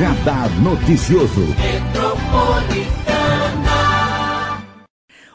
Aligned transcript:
Radar 0.00 0.48
Noticioso. 0.62 1.42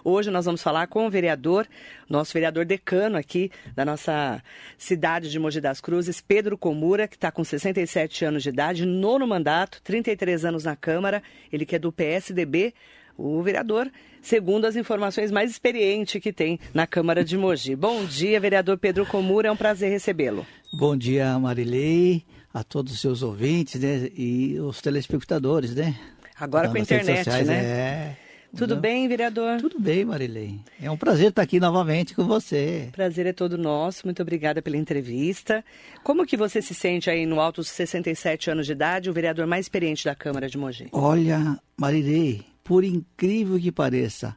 Hoje 0.03 0.31
nós 0.31 0.45
vamos 0.45 0.63
falar 0.63 0.87
com 0.87 1.05
o 1.05 1.09
vereador, 1.09 1.67
nosso 2.09 2.33
vereador 2.33 2.65
decano 2.65 3.15
aqui 3.15 3.51
da 3.75 3.85
nossa 3.85 4.41
cidade 4.75 5.29
de 5.29 5.37
Mogi 5.37 5.61
das 5.61 5.79
Cruzes, 5.79 6.19
Pedro 6.19 6.57
Comura, 6.57 7.07
que 7.07 7.15
está 7.15 7.31
com 7.31 7.43
67 7.43 8.25
anos 8.25 8.41
de 8.41 8.49
idade, 8.49 8.87
nono 8.87 9.27
mandato, 9.27 9.79
33 9.83 10.43
anos 10.45 10.63
na 10.63 10.75
Câmara, 10.75 11.21
ele 11.53 11.63
que 11.63 11.75
é 11.75 11.79
do 11.79 11.91
PSDB, 11.91 12.73
o 13.15 13.43
vereador, 13.43 13.87
segundo 14.19 14.65
as 14.65 14.75
informações 14.75 15.29
mais 15.29 15.51
experiente 15.51 16.19
que 16.19 16.33
tem 16.33 16.59
na 16.73 16.87
Câmara 16.87 17.23
de 17.23 17.37
Mogi. 17.37 17.75
Bom 17.75 18.03
dia, 18.03 18.39
vereador 18.39 18.79
Pedro 18.79 19.05
Comura, 19.05 19.47
é 19.47 19.51
um 19.51 19.55
prazer 19.55 19.91
recebê-lo. 19.91 20.43
Bom 20.79 20.97
dia, 20.97 21.37
Marilei, 21.37 22.25
a 22.55 22.63
todos 22.63 22.93
os 22.93 23.01
seus 23.01 23.21
ouvintes 23.21 23.81
né, 23.81 24.09
e 24.15 24.57
os 24.61 24.81
telespectadores, 24.81 25.75
né? 25.75 25.93
Agora 26.39 26.69
com 26.69 26.77
a 26.77 26.79
internet, 26.79 27.17
sociais, 27.17 27.47
né? 27.47 27.57
É. 27.57 28.17
Tudo 28.55 28.77
bem, 28.77 29.09
vereador? 29.09 29.59
Tudo 29.59 29.77
bem, 29.77 30.05
Marilei. 30.05 30.61
É 30.81 30.89
um 30.89 30.95
prazer 30.95 31.27
estar 31.27 31.41
aqui 31.41 31.59
novamente 31.59 32.15
com 32.15 32.23
você. 32.23 32.87
Prazer 32.93 33.25
é 33.25 33.33
todo 33.33 33.57
nosso. 33.57 34.07
Muito 34.07 34.21
obrigada 34.21 34.61
pela 34.61 34.77
entrevista. 34.77 35.65
Como 36.01 36.25
que 36.25 36.37
você 36.37 36.61
se 36.61 36.73
sente 36.73 37.09
aí 37.09 37.25
no 37.25 37.41
alto 37.41 37.59
dos 37.59 37.67
67 37.67 38.49
anos 38.49 38.65
de 38.65 38.71
idade, 38.71 39.09
o 39.09 39.13
vereador 39.13 39.45
mais 39.45 39.65
experiente 39.65 40.05
da 40.05 40.15
Câmara 40.15 40.47
de 40.47 40.57
Mogi? 40.57 40.87
Olha, 40.93 41.59
Marilei, 41.75 42.45
por 42.63 42.85
incrível 42.85 43.59
que 43.59 43.73
pareça, 43.73 44.33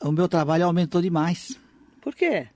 o 0.00 0.10
meu 0.10 0.26
trabalho 0.26 0.64
aumentou 0.64 1.02
demais. 1.02 1.58
Por 2.00 2.14
quê? 2.14 2.46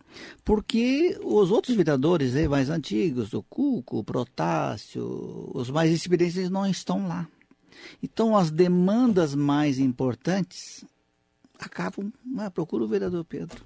Porque 0.44 1.18
os 1.22 1.50
outros 1.50 1.76
vereadores 1.76 2.34
né, 2.34 2.48
mais 2.48 2.70
antigos, 2.70 3.32
o 3.32 3.42
Cuco, 3.42 3.98
o 3.98 4.04
Protássio, 4.04 5.50
os 5.54 5.70
mais 5.70 5.92
experientes 5.92 6.48
não 6.50 6.66
estão 6.66 7.06
lá. 7.06 7.28
Então, 8.02 8.36
as 8.36 8.50
demandas 8.50 9.34
mais 9.34 9.78
importantes 9.78 10.84
acabam. 11.58 12.12
Ah, 12.36 12.50
procura 12.50 12.84
o 12.84 12.88
vereador 12.88 13.24
Pedro. 13.24 13.64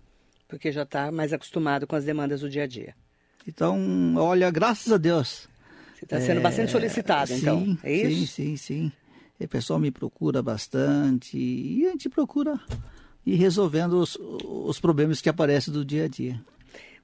Porque 0.49 0.71
já 0.71 0.83
está 0.83 1.11
mais 1.11 1.33
acostumado 1.33 1.87
com 1.87 1.97
as 1.97 2.05
demandas 2.05 2.41
do 2.41 2.51
dia 2.51 2.65
a 2.65 2.67
dia. 2.67 2.95
Então, 3.47 4.15
olha, 4.17 4.51
graças 4.51 4.93
a 4.93 4.97
Deus. 4.97 5.49
Você 5.95 6.05
está 6.05 6.21
sendo 6.21 6.39
é, 6.39 6.43
bastante 6.43 6.73
solicitado, 6.73 7.29
sim, 7.29 7.41
então. 7.41 7.79
É 7.83 7.93
isso? 7.93 8.33
Sim, 8.33 8.57
sim, 8.57 8.57
sim. 8.57 8.93
O 9.41 9.49
pessoal 9.49 9.79
me 9.79 9.91
procura 9.91 10.43
bastante 10.43 11.37
e 11.37 11.87
a 11.87 11.91
gente 11.91 12.09
procura 12.09 12.61
ir 13.27 13.37
resolvendo 13.37 13.95
os, 13.95 14.17
os 14.21 14.81
problemas 14.81 15.21
que 15.21 15.29
aparecem 15.29 15.73
do 15.73 15.85
dia 15.85 16.05
a 16.05 16.09
dia. 16.09 16.41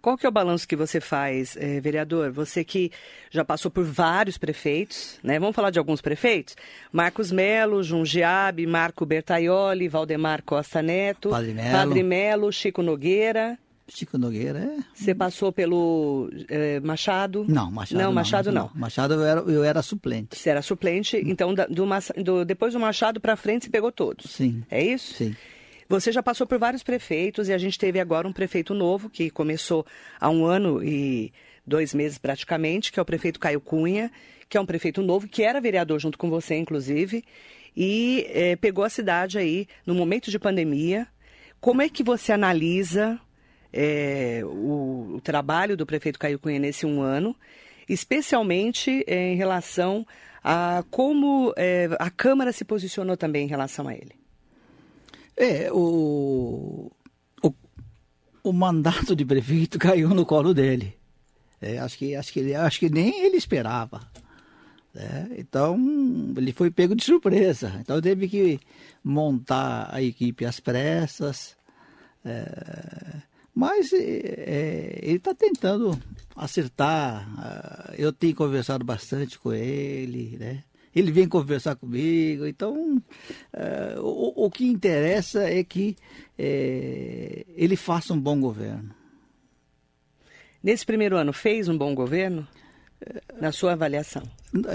Qual 0.01 0.17
que 0.17 0.25
é 0.25 0.29
o 0.29 0.33
balanço 0.33 0.67
que 0.69 0.77
você 0.77 1.01
faz, 1.01 1.57
eh, 1.57 1.81
vereador? 1.81 2.31
Você 2.31 2.63
que 2.63 2.93
já 3.33 3.45
passou 3.45 3.69
por 3.69 3.85
vários 3.85 4.39
prefeitos, 4.39 5.19
né? 5.25 5.41
Vamos 5.41 5.57
falar 5.57 5.71
de 5.71 5.79
alguns 5.79 6.01
prefeitos? 6.01 6.55
Marcos 6.93 7.33
Melo, 7.33 7.83
Jungiabe, 7.83 8.65
Marco 8.65 9.05
Bertaioli, 9.05 9.89
Valdemar 9.89 10.43
Costa 10.45 10.81
Neto, 10.81 11.31
Padre 11.31 11.53
Melo, 11.53 11.73
Padre 11.73 12.03
Melo 12.05 12.53
Chico 12.53 12.81
Nogueira. 12.81 13.59
Chico 13.89 14.17
Nogueira, 14.17 14.61
é. 14.61 14.77
Você 14.95 15.15
passou 15.17 15.51
pelo 15.51 16.31
eh, 16.49 16.79
Machado? 16.79 17.45
Não, 17.49 17.69
Machado 17.71 18.01
não. 18.03 18.13
Machado 18.13 18.53
não. 18.53 18.71
não. 18.73 18.81
Machado 18.81 19.15
eu 19.15 19.25
era, 19.25 19.41
eu 19.41 19.65
era 19.65 19.83
suplente. 19.83 20.37
Você 20.39 20.49
era 20.51 20.63
suplente, 20.63 21.17
então 21.27 21.53
da- 21.53 21.67
do, 21.67 21.85
do- 22.23 22.45
depois 22.45 22.73
do 22.73 22.79
Machado 22.79 23.19
para 23.21 23.35
frente 23.35 23.65
você 23.65 23.71
pegou 23.71 23.91
todos. 23.91 24.31
Sim. 24.31 24.63
É 24.71 24.81
isso? 24.81 25.15
Sim. 25.15 25.35
Você 25.89 26.13
já 26.13 26.23
passou 26.23 26.47
por 26.47 26.59
vários 26.59 26.83
prefeitos 26.83 27.49
e 27.49 27.53
a 27.53 27.57
gente 27.57 27.79
teve 27.79 27.99
agora 27.99 28.29
um 28.29 28.33
prefeito 28.33 28.75
novo 28.75 29.09
que 29.09 29.31
começou 29.31 29.87
há 30.21 30.29
um 30.29 30.45
ano 30.45 30.85
e 30.85 31.33
dois 31.67 31.95
meses 31.95 32.19
praticamente, 32.19 32.93
que 32.93 32.99
é 32.99 33.03
o 33.03 33.07
prefeito 33.07 33.41
Caio 33.41 33.59
Cunha, 33.59 34.13
que 34.51 34.59
é 34.59 34.61
um 34.61 34.67
prefeito 34.67 35.01
novo, 35.01 35.27
que 35.27 35.43
era 35.43 35.63
vereador 35.63 35.99
junto 35.99 36.19
com 36.19 36.29
você, 36.29 36.57
inclusive, 36.57 37.25
e 37.75 38.27
eh, 38.29 38.57
pegou 38.57 38.85
a 38.85 38.91
cidade 38.91 39.39
aí 39.39 39.67
no 39.87 39.95
momento 39.95 40.31
de 40.31 40.39
pandemia. 40.39 41.09
Como 41.59 41.81
é 41.81 41.89
que 41.89 42.03
você 42.03 42.33
analisa 42.35 43.19
eh, 43.73 44.43
o, 44.45 45.15
o 45.17 45.21
trabalho 45.23 45.75
do 45.75 45.87
prefeito 45.87 46.19
Caio 46.19 46.39
Cunha 46.39 46.59
nesse 46.59 46.85
um 46.85 47.01
ano, 47.01 47.35
especialmente 47.89 49.03
eh, 49.07 49.33
em 49.33 49.37
relação 49.37 50.07
a 50.45 50.85
como 50.91 51.55
a 51.99 52.11
Câmara 52.11 52.53
se 52.53 52.65
posicionou 52.65 53.17
também 53.17 53.47
em 53.47 53.49
relação 53.49 53.89
a 53.89 53.95
ele? 53.95 54.18
É, 55.41 55.71
o, 55.73 56.91
o, 57.43 57.55
o 58.43 58.53
mandato 58.53 59.15
de 59.15 59.25
prefeito 59.25 59.79
caiu 59.81 60.09
no 60.11 60.27
colo 60.27 60.53
dele. 60.53 60.95
É, 61.61 61.79
acho, 61.79 61.97
que, 61.99 62.15
acho, 62.15 62.33
que 62.33 62.55
acho 62.55 62.79
que 62.81 62.89
nem 62.91 63.25
ele 63.25 63.37
esperava. 63.37 64.01
né? 64.95 65.29
Então, 65.39 65.77
ele 66.37 66.53
foi 66.53 66.71
pego 66.71 66.95
de 66.95 67.05
surpresa. 67.05 67.77
Então, 67.81 68.01
teve 68.01 68.29
que 68.29 68.61
montar 69.03 69.89
a 69.93 70.03
equipe 70.03 70.45
às 70.45 70.61
pressas. 70.61 71.57
É, 72.25 73.17
mas 73.55 73.93
é, 73.93 74.99
ele 75.03 75.17
está 75.17 75.35
tentando 75.35 76.01
acertar. 76.35 77.29
Ah, 77.39 77.95
Eu 77.97 78.13
tenho 78.13 78.35
conversado 78.35 78.85
bastante 78.85 79.39
com 79.39 79.53
ele, 79.53 80.37
né? 80.39 80.65
Ele 80.95 81.13
vem 81.13 81.29
conversar 81.29 81.77
comigo, 81.77 82.47
então 82.47 83.03
eh, 83.53 83.97
o, 83.99 84.47
o 84.47 84.51
que 84.51 84.67
interessa 84.67 85.43
é 85.43 85.63
que 85.63 85.97
eh, 86.39 87.45
ele 87.57 87.77
faça 87.77 88.13
um 88.13 88.21
bom 88.21 88.41
governo. 88.41 88.95
Nesse 90.63 90.85
primeiro 90.85 91.17
ano, 91.17 91.33
fez 91.33 91.69
um 91.69 91.77
bom 91.77 91.95
governo? 91.95 92.47
Na 93.41 93.53
sua 93.53 93.75
avaliação? 93.75 94.25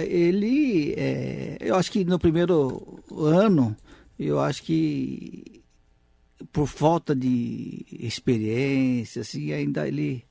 Ele, 0.08 0.94
eh, 0.96 1.58
eu 1.60 1.76
acho 1.76 1.92
que 1.92 2.06
no 2.06 2.18
primeiro 2.18 3.04
ano, 3.12 3.76
eu 4.18 4.40
acho 4.40 4.64
que 4.64 5.62
por 6.54 6.68
falta 6.68 7.16
de 7.16 7.86
experiência, 7.92 9.22
assim, 9.22 9.52
ainda 9.52 9.88
ele 9.88 10.26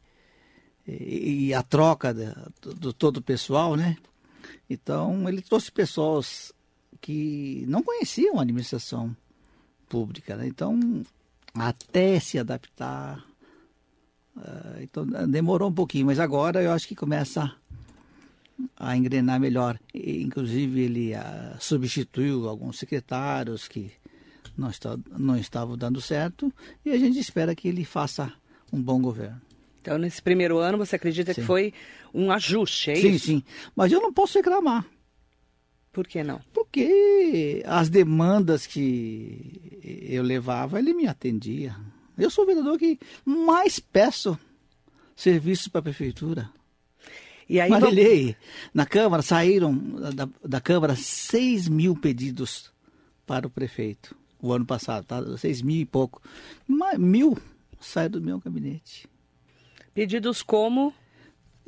e, 0.86 1.48
e 1.48 1.54
a 1.54 1.62
troca 1.62 2.12
do, 2.12 2.74
do 2.74 2.92
todo 2.92 3.18
o 3.18 3.22
pessoal, 3.22 3.76
né? 3.76 3.96
Então 4.68 5.28
ele 5.28 5.42
trouxe 5.42 5.70
pessoas 5.70 6.52
que 7.00 7.64
não 7.68 7.82
conheciam 7.82 8.38
a 8.38 8.42
administração 8.42 9.14
pública, 9.88 10.36
né? 10.36 10.46
Então 10.46 11.02
até 11.54 12.18
se 12.18 12.38
adaptar, 12.38 13.22
ah, 14.36 14.78
então 14.80 15.06
demorou 15.28 15.68
um 15.68 15.74
pouquinho, 15.74 16.06
mas 16.06 16.18
agora 16.18 16.62
eu 16.62 16.72
acho 16.72 16.88
que 16.88 16.96
começa 16.96 17.54
a 18.76 18.96
engrenar 18.96 19.40
melhor. 19.40 19.78
E, 19.92 20.22
inclusive 20.22 20.80
ele 20.80 21.14
ah, 21.14 21.56
substituiu 21.60 22.48
alguns 22.48 22.78
secretários 22.78 23.68
que 23.68 23.92
não, 24.56 24.70
está, 24.70 24.98
não 25.10 25.36
estavam 25.36 25.76
dando 25.76 26.00
certo 26.00 26.52
e 26.84 26.90
a 26.90 26.98
gente 26.98 27.18
espera 27.18 27.54
que 27.54 27.68
ele 27.68 27.84
faça 27.84 28.32
um 28.72 28.80
bom 28.80 29.00
governo. 29.00 29.40
Então, 29.82 29.98
nesse 29.98 30.22
primeiro 30.22 30.58
ano, 30.58 30.78
você 30.78 30.94
acredita 30.94 31.34
que 31.34 31.40
Sim. 31.40 31.46
foi 31.46 31.74
um 32.14 32.30
ajuste, 32.30 32.92
é 32.92 32.94
sim, 32.96 33.10
isso? 33.10 33.26
sim. 33.26 33.42
Mas 33.74 33.90
eu 33.90 34.00
não 34.00 34.12
posso 34.12 34.38
reclamar. 34.38 34.86
Por 35.92 36.06
que 36.06 36.22
não? 36.22 36.40
Porque 36.54 37.62
as 37.66 37.90
demandas 37.90 38.64
que 38.64 39.70
eu 40.08 40.22
levava, 40.22 40.78
ele 40.78 40.94
me 40.94 41.06
atendia. 41.08 41.74
Eu 42.16 42.30
sou 42.30 42.44
o 42.44 42.46
vereador 42.46 42.78
que 42.78 42.96
mais 43.24 43.80
peço 43.80 44.38
serviços 45.16 45.66
para 45.66 45.80
a 45.80 45.82
prefeitura. 45.82 46.48
E 47.48 47.60
aí, 47.60 47.68
vamos- 47.68 47.84
Marilei, 47.84 48.36
na 48.72 48.86
Câmara 48.86 49.20
saíram 49.22 49.74
da, 50.14 50.28
da 50.44 50.60
Câmara 50.60 50.94
6 50.94 51.68
mil 51.68 51.96
pedidos 51.96 52.70
para 53.26 53.46
o 53.48 53.50
prefeito 53.50 54.16
o 54.40 54.52
ano 54.52 54.64
passado, 54.64 55.04
tá? 55.06 55.36
6 55.36 55.60
mil 55.60 55.80
e 55.80 55.84
pouco. 55.84 56.22
Mas 56.68 56.98
mil 56.98 57.36
saíram 57.80 58.12
do 58.12 58.22
meu 58.22 58.38
gabinete. 58.38 59.08
Pedidos 59.94 60.42
como 60.42 60.92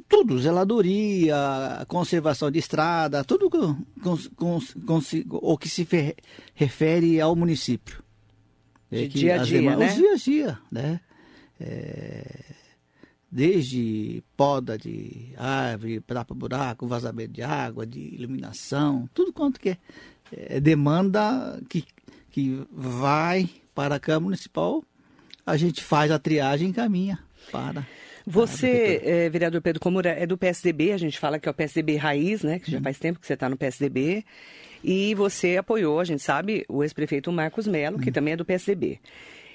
Tudo, 0.08 0.38
zeladoria, 0.38 1.84
conservação 1.88 2.50
de 2.50 2.58
estrada, 2.58 3.24
tudo 3.24 3.48
com, 3.48 3.76
com, 4.02 4.18
com, 4.86 5.00
o 5.30 5.56
que 5.56 5.68
se 5.68 5.84
fe- 5.84 6.16
refere 6.54 7.20
ao 7.20 7.34
município. 7.36 8.02
De 8.90 9.08
que 9.08 9.18
dia 9.20 9.40
a 9.40 9.44
dia, 9.44 9.58
demandas- 9.60 9.78
né? 9.80 9.88
Os 9.88 9.94
dia 9.96 10.12
a 10.12 10.16
dia, 10.16 10.58
né? 10.70 11.00
É, 11.60 12.44
desde 13.30 14.22
poda 14.36 14.76
de 14.76 15.32
árvore, 15.36 16.00
tapa 16.00 16.34
buraco, 16.34 16.86
vazamento 16.86 17.32
de 17.32 17.42
água, 17.42 17.86
de 17.86 17.98
iluminação, 18.00 19.08
tudo 19.14 19.32
quanto 19.32 19.58
que 19.58 19.70
é, 19.70 19.78
é 20.32 20.60
demanda 20.60 21.60
que, 21.68 21.84
que 22.30 22.62
vai 22.70 23.48
para 23.74 23.96
a 23.96 24.00
Câmara 24.00 24.24
Municipal, 24.24 24.84
a 25.46 25.56
gente 25.56 25.82
faz 25.82 26.10
a 26.10 26.18
triagem 26.18 26.66
e 26.68 26.70
encaminha 26.70 27.18
para 27.50 27.86
Você, 28.26 29.02
eh, 29.04 29.28
vereador 29.28 29.60
Pedro 29.60 29.80
Comura, 29.80 30.10
é 30.10 30.26
do 30.26 30.38
PSDB, 30.38 30.92
a 30.92 30.96
gente 30.96 31.18
fala 31.18 31.38
que 31.38 31.46
é 31.46 31.50
o 31.50 31.54
PSDB 31.54 31.96
raiz, 31.96 32.42
né? 32.42 32.58
Que 32.58 32.70
já 32.70 32.80
faz 32.80 32.98
tempo 32.98 33.20
que 33.20 33.26
você 33.26 33.34
está 33.34 33.48
no 33.48 33.56
PSDB. 33.56 34.24
E 34.82 35.14
você 35.14 35.56
apoiou, 35.56 36.00
a 36.00 36.04
gente 36.04 36.22
sabe, 36.22 36.64
o 36.68 36.82
ex-prefeito 36.82 37.30
Marcos 37.30 37.66
Melo, 37.66 37.98
que 37.98 38.10
também 38.10 38.34
é 38.34 38.36
do 38.36 38.44
PSDB. 38.44 39.00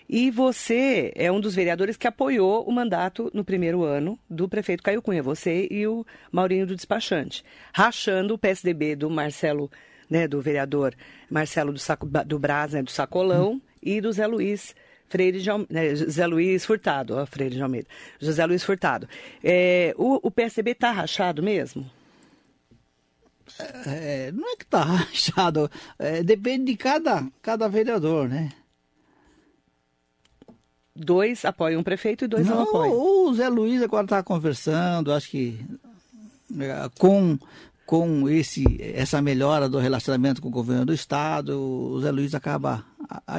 E 0.07 0.31
você 0.31 1.11
é 1.15 1.31
um 1.31 1.39
dos 1.39 1.53
vereadores 1.53 1.95
que 1.95 2.07
apoiou 2.07 2.63
o 2.63 2.71
mandato 2.71 3.29
no 3.31 3.43
primeiro 3.43 3.83
ano 3.83 4.17
do 4.27 4.49
prefeito 4.49 4.81
Caio 4.81 5.03
Cunha, 5.03 5.21
você 5.21 5.67
e 5.69 5.85
o 5.85 6.03
Maurinho 6.31 6.65
do 6.65 6.75
Despachante, 6.75 7.43
rachando 7.71 8.33
o 8.33 8.37
PSDB 8.37 8.95
do 8.95 9.07
Marcelo, 9.07 9.69
né, 10.09 10.27
do 10.27 10.41
vereador 10.41 10.95
Marcelo 11.29 11.71
do, 11.71 11.77
Saco, 11.77 12.07
do 12.07 12.39
Braz, 12.39 12.73
né, 12.73 12.81
do 12.81 12.89
Sacolão, 12.89 13.53
hum. 13.53 13.61
e 13.83 14.01
do 14.01 14.11
Zé 14.11 14.25
Luiz 14.25 14.73
Freire 15.09 15.41
de 15.41 15.49
Almeida, 15.49 15.73
né, 15.73 15.95
José 15.95 16.25
Luiz 16.27 16.65
Furtado, 16.65 17.17
ó, 17.17 17.25
Freire 17.25 17.55
de 17.55 17.61
Almeida, 17.61 17.87
José 18.19 18.45
Luiz 18.45 18.63
Furtado. 18.63 19.07
É, 19.43 19.93
o, 19.97 20.27
o 20.27 20.31
PSDB 20.31 20.71
está 20.71 20.91
rachado 20.91 21.43
mesmo? 21.43 21.89
É, 23.87 24.31
não 24.31 24.47
é 24.53 24.55
que 24.55 24.63
está 24.63 24.83
rachado, 24.83 25.69
é, 25.97 26.23
depende 26.23 26.71
de 26.71 26.77
cada, 26.77 27.27
cada 27.41 27.67
vereador, 27.67 28.29
né? 28.29 28.51
dois 30.99 31.45
apoiam 31.45 31.81
o 31.81 31.83
prefeito 31.83 32.25
e 32.25 32.27
dois 32.27 32.45
não, 32.45 32.57
não 32.57 32.63
apoiam. 32.63 32.93
O 32.93 33.33
Zé 33.33 33.47
Luiz 33.47 33.81
agora 33.81 34.03
está 34.03 34.21
conversando, 34.21 35.13
acho 35.13 35.29
que 35.29 35.59
é, 36.59 36.89
com, 36.99 37.37
com 37.85 38.29
esse, 38.29 38.65
essa 38.81 39.21
melhora 39.21 39.69
do 39.69 39.79
relacionamento 39.79 40.41
com 40.41 40.49
o 40.49 40.51
governo 40.51 40.87
do 40.87 40.93
estado, 40.93 41.59
o 41.59 41.99
Zé 42.01 42.11
Luiz 42.11 42.35
acaba, 42.35 42.83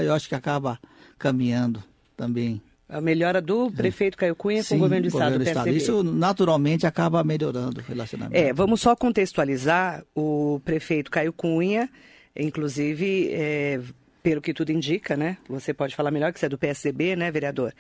eu 0.03 0.15
acho 0.15 0.29
que 0.29 0.35
acaba 0.35 0.79
caminhando 1.21 1.85
também. 2.17 2.61
A 2.89 3.01
melhora 3.01 3.41
do 3.41 3.71
prefeito 3.71 4.17
Caio 4.17 4.35
Cunha 4.35 4.65
Sim, 4.65 4.71
com 4.71 4.77
o 4.77 4.79
governo 4.81 5.03
do 5.03 5.09
Estado, 5.09 5.39
governo 5.39 5.45
do 5.45 5.49
estado. 5.49 5.77
Isso 5.77 6.03
naturalmente 6.03 6.87
acaba 6.89 7.23
melhorando 7.23 7.81
o 7.81 7.85
relacionamento. 7.85 8.37
É, 8.37 8.53
vamos 8.53 8.81
só 8.81 8.97
contextualizar 8.97 10.05
o 10.13 10.61
prefeito 10.65 11.09
Caio 11.09 11.33
Cunha, 11.33 11.89
inclusive 12.35 13.29
é, 13.33 13.81
pelo 14.25 14.41
que 14.41 14.53
tudo 14.53 14.73
indica, 14.73 15.17
né? 15.17 15.37
Você 15.49 15.73
pode 15.73 15.95
falar 15.95 16.11
melhor 16.11 16.33
que 16.33 16.41
você 16.41 16.47
é 16.47 16.49
do 16.49 16.59
PSDB, 16.59 17.15
né, 17.15 17.31
vereador? 17.31 17.73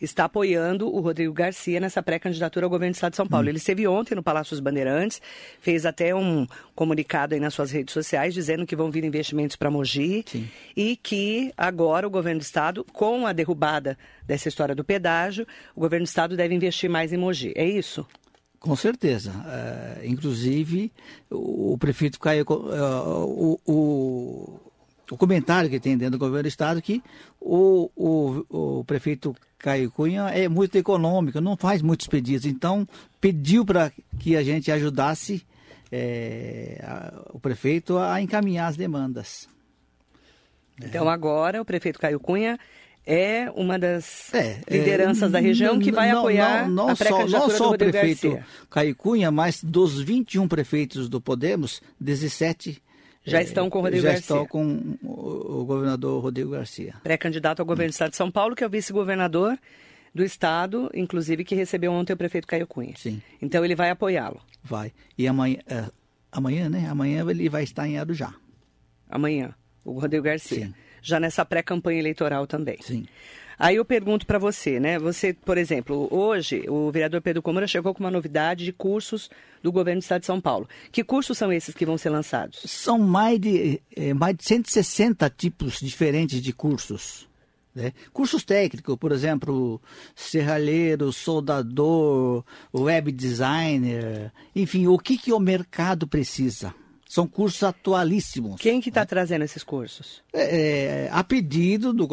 Está 0.00 0.24
apoiando 0.24 0.92
o 0.92 1.00
Rodrigo 1.00 1.32
Garcia 1.32 1.80
nessa 1.80 2.02
pré-candidatura 2.02 2.66
ao 2.66 2.70
governo 2.70 2.92
do 2.92 2.96
Estado 2.96 3.12
de 3.12 3.16
São 3.16 3.26
Paulo. 3.26 3.46
Hum. 3.46 3.50
Ele 3.50 3.58
esteve 3.58 3.86
ontem 3.86 4.14
no 4.14 4.22
Palácio 4.22 4.50
dos 4.50 4.60
Bandeirantes, 4.60 5.20
fez 5.60 5.86
até 5.86 6.14
um 6.14 6.46
comunicado 6.74 7.34
aí 7.34 7.40
nas 7.40 7.54
suas 7.54 7.70
redes 7.70 7.92
sociais 7.92 8.34
dizendo 8.34 8.66
que 8.66 8.76
vão 8.76 8.90
vir 8.90 9.04
investimentos 9.04 9.56
para 9.56 9.70
Mogi 9.70 10.24
Sim. 10.26 10.48
e 10.76 10.96
que 10.96 11.52
agora 11.56 12.06
o 12.06 12.10
governo 12.10 12.40
do 12.40 12.44
Estado, 12.44 12.84
com 12.92 13.26
a 13.26 13.32
derrubada 13.32 13.96
dessa 14.26 14.48
história 14.48 14.74
do 14.74 14.84
pedágio, 14.84 15.46
o 15.74 15.80
governo 15.80 16.04
do 16.04 16.08
Estado 16.08 16.36
deve 16.36 16.54
investir 16.54 16.90
mais 16.90 17.12
em 17.12 17.16
Mogi. 17.16 17.52
É 17.56 17.64
isso? 17.64 18.06
Com 18.64 18.74
certeza. 18.74 19.30
É, 19.46 20.06
inclusive, 20.06 20.90
o, 21.30 21.74
o 21.74 21.78
prefeito 21.78 22.18
Caio, 22.18 22.46
uh, 22.48 23.58
o, 23.60 23.60
o 23.66 24.60
o 25.10 25.16
comentário 25.16 25.68
que 25.68 25.80
tem 25.80 25.96
dentro 25.96 26.12
do 26.12 26.18
governo 26.18 26.44
do 26.44 26.48
estado 26.48 26.80
que 26.80 27.02
o, 27.40 27.90
o, 27.94 28.78
o 28.78 28.84
prefeito 28.84 29.34
Caio 29.58 29.90
Cunha 29.90 30.28
é 30.28 30.48
muito 30.48 30.76
econômico, 30.76 31.40
não 31.40 31.56
faz 31.56 31.80
muitos 31.80 32.06
pedidos. 32.06 32.44
Então, 32.44 32.86
pediu 33.20 33.64
para 33.64 33.90
que 34.18 34.36
a 34.36 34.42
gente 34.42 34.70
ajudasse 34.70 35.44
é, 35.90 36.78
a, 36.82 37.12
o 37.32 37.40
prefeito 37.40 37.98
a 37.98 38.20
encaminhar 38.20 38.68
as 38.68 38.76
demandas. 38.76 39.48
Então, 40.82 41.08
agora, 41.08 41.62
o 41.62 41.64
prefeito 41.64 41.98
Caio 41.98 42.18
Cunha 42.18 42.58
é 43.06 43.50
uma 43.54 43.78
das 43.78 44.32
é, 44.34 44.60
é 44.66 44.76
lideranças 44.76 45.28
é, 45.28 45.32
da 45.32 45.38
região 45.38 45.78
que 45.78 45.92
vai 45.92 46.10
não, 46.10 46.18
apoiar 46.20 46.68
não, 46.68 46.86
não 46.86 46.88
a 46.88 46.96
pré-candidatura 46.96 47.38
Não 47.38 47.50
só 47.50 47.70
o 47.70 47.78
prefeito 47.78 48.30
Garcia. 48.30 48.46
Caio 48.70 48.96
Cunha, 48.96 49.30
mas 49.30 49.62
dos 49.62 50.00
21 50.00 50.48
prefeitos 50.48 51.08
do 51.08 51.20
Podemos, 51.20 51.80
17 52.00 52.82
já 53.24 53.42
estão 53.42 53.70
com 53.70 53.78
o 53.78 53.82
Rodrigo 53.82 54.02
já 54.02 54.12
Garcia. 54.12 54.36
Já 54.36 54.42
estão 54.42 54.46
com 54.46 54.96
o 55.02 55.64
governador 55.64 56.22
Rodrigo 56.22 56.50
Garcia. 56.50 56.94
Pré-candidato 57.02 57.60
ao 57.60 57.66
governo 57.66 57.90
do 57.90 57.94
estado 57.94 58.10
de 58.10 58.16
São 58.16 58.30
Paulo, 58.30 58.54
que 58.54 58.62
é 58.62 58.66
o 58.66 58.70
vice-governador 58.70 59.58
do 60.14 60.22
estado, 60.22 60.90
inclusive 60.94 61.44
que 61.44 61.54
recebeu 61.54 61.92
ontem 61.92 62.12
o 62.12 62.16
prefeito 62.16 62.46
Caio 62.46 62.66
Cunha. 62.66 62.94
Sim. 62.96 63.20
Então 63.42 63.64
ele 63.64 63.74
vai 63.74 63.90
apoiá-lo. 63.90 64.40
Vai. 64.62 64.92
E 65.18 65.26
amanhã, 65.26 65.58
é, 65.66 65.84
amanhã, 66.30 66.68
né? 66.68 66.86
Amanhã 66.88 67.28
ele 67.28 67.48
vai 67.48 67.64
estar 67.64 67.88
em 67.88 67.98
Arujá. 67.98 68.34
Amanhã, 69.08 69.54
o 69.84 69.98
Rodrigo 69.98 70.24
Garcia. 70.24 70.66
Sim. 70.66 70.74
Já 71.02 71.18
nessa 71.18 71.44
pré-campanha 71.44 71.98
eleitoral 71.98 72.46
também. 72.46 72.78
Sim. 72.80 73.06
Aí 73.58 73.76
eu 73.76 73.84
pergunto 73.84 74.26
para 74.26 74.38
você, 74.38 74.80
né? 74.80 74.98
Você, 74.98 75.32
por 75.32 75.58
exemplo, 75.58 76.08
hoje 76.10 76.64
o 76.68 76.90
vereador 76.90 77.20
Pedro 77.20 77.42
Comura 77.42 77.66
chegou 77.66 77.94
com 77.94 78.02
uma 78.02 78.10
novidade 78.10 78.64
de 78.64 78.72
cursos 78.72 79.30
do 79.62 79.72
governo 79.72 80.00
do 80.00 80.02
estado 80.02 80.20
de 80.20 80.26
São 80.26 80.40
Paulo. 80.40 80.68
Que 80.92 81.02
cursos 81.02 81.38
são 81.38 81.52
esses 81.52 81.74
que 81.74 81.86
vão 81.86 81.96
ser 81.96 82.10
lançados? 82.10 82.60
São 82.66 82.98
mais 82.98 83.40
de, 83.40 83.80
é, 83.96 84.12
mais 84.12 84.36
de 84.36 84.44
160 84.44 85.28
tipos 85.30 85.80
diferentes 85.80 86.40
de 86.40 86.52
cursos. 86.52 87.28
Né? 87.74 87.92
Cursos 88.12 88.44
técnicos, 88.44 88.96
por 88.96 89.10
exemplo, 89.10 89.80
serralheiro, 90.14 91.12
soldador, 91.12 92.44
web 92.72 93.10
designer, 93.10 94.32
enfim, 94.54 94.86
o 94.86 94.98
que, 94.98 95.18
que 95.18 95.32
o 95.32 95.40
mercado 95.40 96.06
precisa. 96.06 96.74
São 97.14 97.28
cursos 97.28 97.62
atualíssimos. 97.62 98.60
Quem 98.60 98.80
que 98.80 98.88
está 98.88 99.02
né? 99.02 99.06
trazendo 99.06 99.44
esses 99.44 99.62
cursos? 99.62 100.20
É, 100.32 101.04
é, 101.04 101.08
a 101.12 101.22
pedido 101.22 101.92
do, 101.92 102.08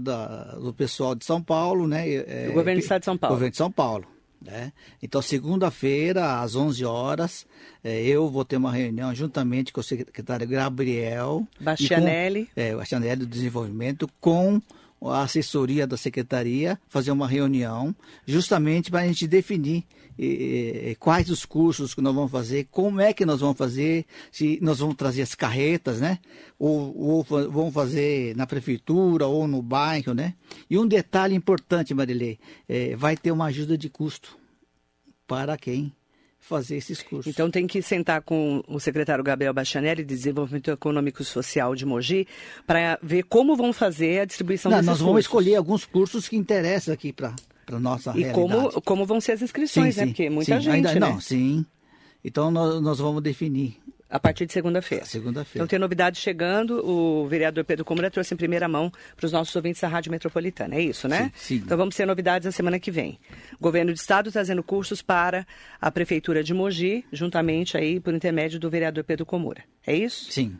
da, 0.00 0.54
do 0.54 0.72
pessoal 0.72 1.14
de 1.14 1.26
São 1.26 1.42
Paulo, 1.42 1.86
né? 1.86 2.10
É, 2.10 2.46
do 2.46 2.54
governo 2.54 2.80
do 2.80 2.82
Estado 2.82 3.00
de 3.00 3.04
São 3.04 3.18
Paulo. 3.18 3.34
Governo 3.36 3.50
de 3.50 3.56
São 3.58 3.70
Paulo. 3.70 4.06
Né? 4.40 4.72
Então, 5.02 5.20
segunda-feira, 5.20 6.40
às 6.40 6.56
11 6.56 6.86
horas, 6.86 7.46
é, 7.84 8.02
eu 8.02 8.30
vou 8.30 8.46
ter 8.46 8.56
uma 8.56 8.72
reunião 8.72 9.14
juntamente 9.14 9.74
com 9.74 9.80
o 9.82 9.84
secretário 9.84 10.48
Gabriel. 10.48 11.46
Bastianelli. 11.60 12.46
Com, 12.46 12.58
é, 12.58 12.74
Bastianelli 12.74 13.20
do 13.20 13.26
Desenvolvimento, 13.26 14.08
com 14.18 14.58
a 15.02 15.20
assessoria 15.20 15.86
da 15.86 15.98
secretaria, 15.98 16.80
fazer 16.88 17.10
uma 17.10 17.28
reunião, 17.28 17.94
justamente 18.26 18.90
para 18.90 19.00
a 19.00 19.06
gente 19.06 19.26
definir 19.26 19.84
quais 20.98 21.30
os 21.30 21.44
cursos 21.44 21.94
que 21.94 22.00
nós 22.00 22.14
vamos 22.14 22.30
fazer, 22.30 22.68
como 22.70 23.00
é 23.00 23.12
que 23.12 23.26
nós 23.26 23.40
vamos 23.40 23.56
fazer, 23.56 24.06
se 24.30 24.58
nós 24.62 24.78
vamos 24.78 24.96
trazer 24.96 25.22
as 25.22 25.34
carretas, 25.34 26.00
né? 26.00 26.18
Ou, 26.58 26.96
ou 26.98 27.22
vamos 27.22 27.74
fazer 27.74 28.34
na 28.36 28.46
prefeitura 28.46 29.26
ou 29.26 29.46
no 29.46 29.60
bairro, 29.62 30.14
né? 30.14 30.34
E 30.70 30.78
um 30.78 30.86
detalhe 30.86 31.34
importante, 31.34 31.94
Marilei, 31.94 32.38
é, 32.68 32.96
vai 32.96 33.16
ter 33.16 33.30
uma 33.30 33.46
ajuda 33.46 33.76
de 33.76 33.88
custo 33.88 34.38
para 35.26 35.56
quem 35.56 35.92
fazer 36.46 36.76
esses 36.76 37.02
cursos. 37.02 37.26
Então 37.26 37.50
tem 37.50 37.66
que 37.66 37.82
sentar 37.82 38.22
com 38.22 38.62
o 38.68 38.78
secretário 38.78 39.22
Gabriel 39.24 39.52
Bastianelli 39.52 40.04
de 40.04 40.14
Desenvolvimento 40.14 40.70
Econômico 40.70 41.20
e 41.20 41.24
Social 41.24 41.74
de 41.74 41.84
Mogi 41.84 42.26
para 42.64 42.98
ver 43.02 43.24
como 43.24 43.56
vão 43.56 43.72
fazer 43.72 44.20
a 44.20 44.24
distribuição 44.24 44.70
Não, 44.70 44.78
desses 44.78 44.88
nós 44.88 45.00
vamos 45.00 45.20
escolher 45.20 45.56
alguns 45.56 45.84
cursos 45.84 46.28
que 46.28 46.36
interessam 46.36 46.94
aqui 46.94 47.12
para 47.12 47.34
para 47.66 47.80
nossa 47.80 48.10
e 48.12 48.22
realidade. 48.22 48.38
E 48.38 48.42
como, 48.42 48.82
como 48.82 49.04
vão 49.04 49.20
ser 49.20 49.32
as 49.32 49.42
inscrições, 49.42 49.96
sim, 49.96 50.00
né? 50.00 50.06
Sim, 50.06 50.12
Porque 50.12 50.30
muita 50.30 50.56
sim, 50.56 50.62
gente, 50.62 50.74
ainda, 50.74 50.94
né? 50.94 51.00
Não, 51.00 51.20
sim. 51.20 51.66
Então 52.24 52.50
nós, 52.50 52.80
nós 52.80 52.98
vamos 52.98 53.22
definir. 53.22 53.76
A 54.08 54.20
partir 54.20 54.46
de 54.46 54.52
segunda-feira. 54.52 55.04
Segunda-feira. 55.04 55.58
Então 55.58 55.66
tem 55.66 55.80
novidade 55.80 56.18
chegando. 56.20 56.78
O 56.88 57.26
vereador 57.26 57.64
Pedro 57.64 57.84
Câmara 57.84 58.08
trouxe 58.08 58.32
em 58.32 58.36
primeira 58.36 58.68
mão 58.68 58.90
para 59.16 59.26
os 59.26 59.32
nossos 59.32 59.54
ouvintes 59.56 59.80
da 59.80 59.88
Rádio 59.88 60.12
Metropolitana. 60.12 60.76
É 60.76 60.80
isso, 60.80 61.08
né? 61.08 61.32
Sim, 61.34 61.56
sim. 61.58 61.62
Então 61.64 61.76
vamos 61.76 61.96
ter 61.96 62.06
novidades 62.06 62.46
na 62.46 62.52
semana 62.52 62.78
que 62.78 62.90
vem. 62.90 63.18
O 63.58 63.62
governo 63.62 63.92
do 63.92 63.96
estado 63.96 64.30
trazendo 64.30 64.62
cursos 64.62 65.02
para 65.02 65.44
a 65.80 65.90
prefeitura 65.90 66.44
de 66.44 66.54
Mogi, 66.54 67.04
juntamente 67.12 67.76
aí 67.76 67.98
por 67.98 68.14
intermédio 68.14 68.60
do 68.60 68.70
vereador 68.70 69.02
Pedro 69.02 69.26
Comura. 69.26 69.64
É 69.84 69.94
isso? 69.94 70.30
Sim. 70.30 70.56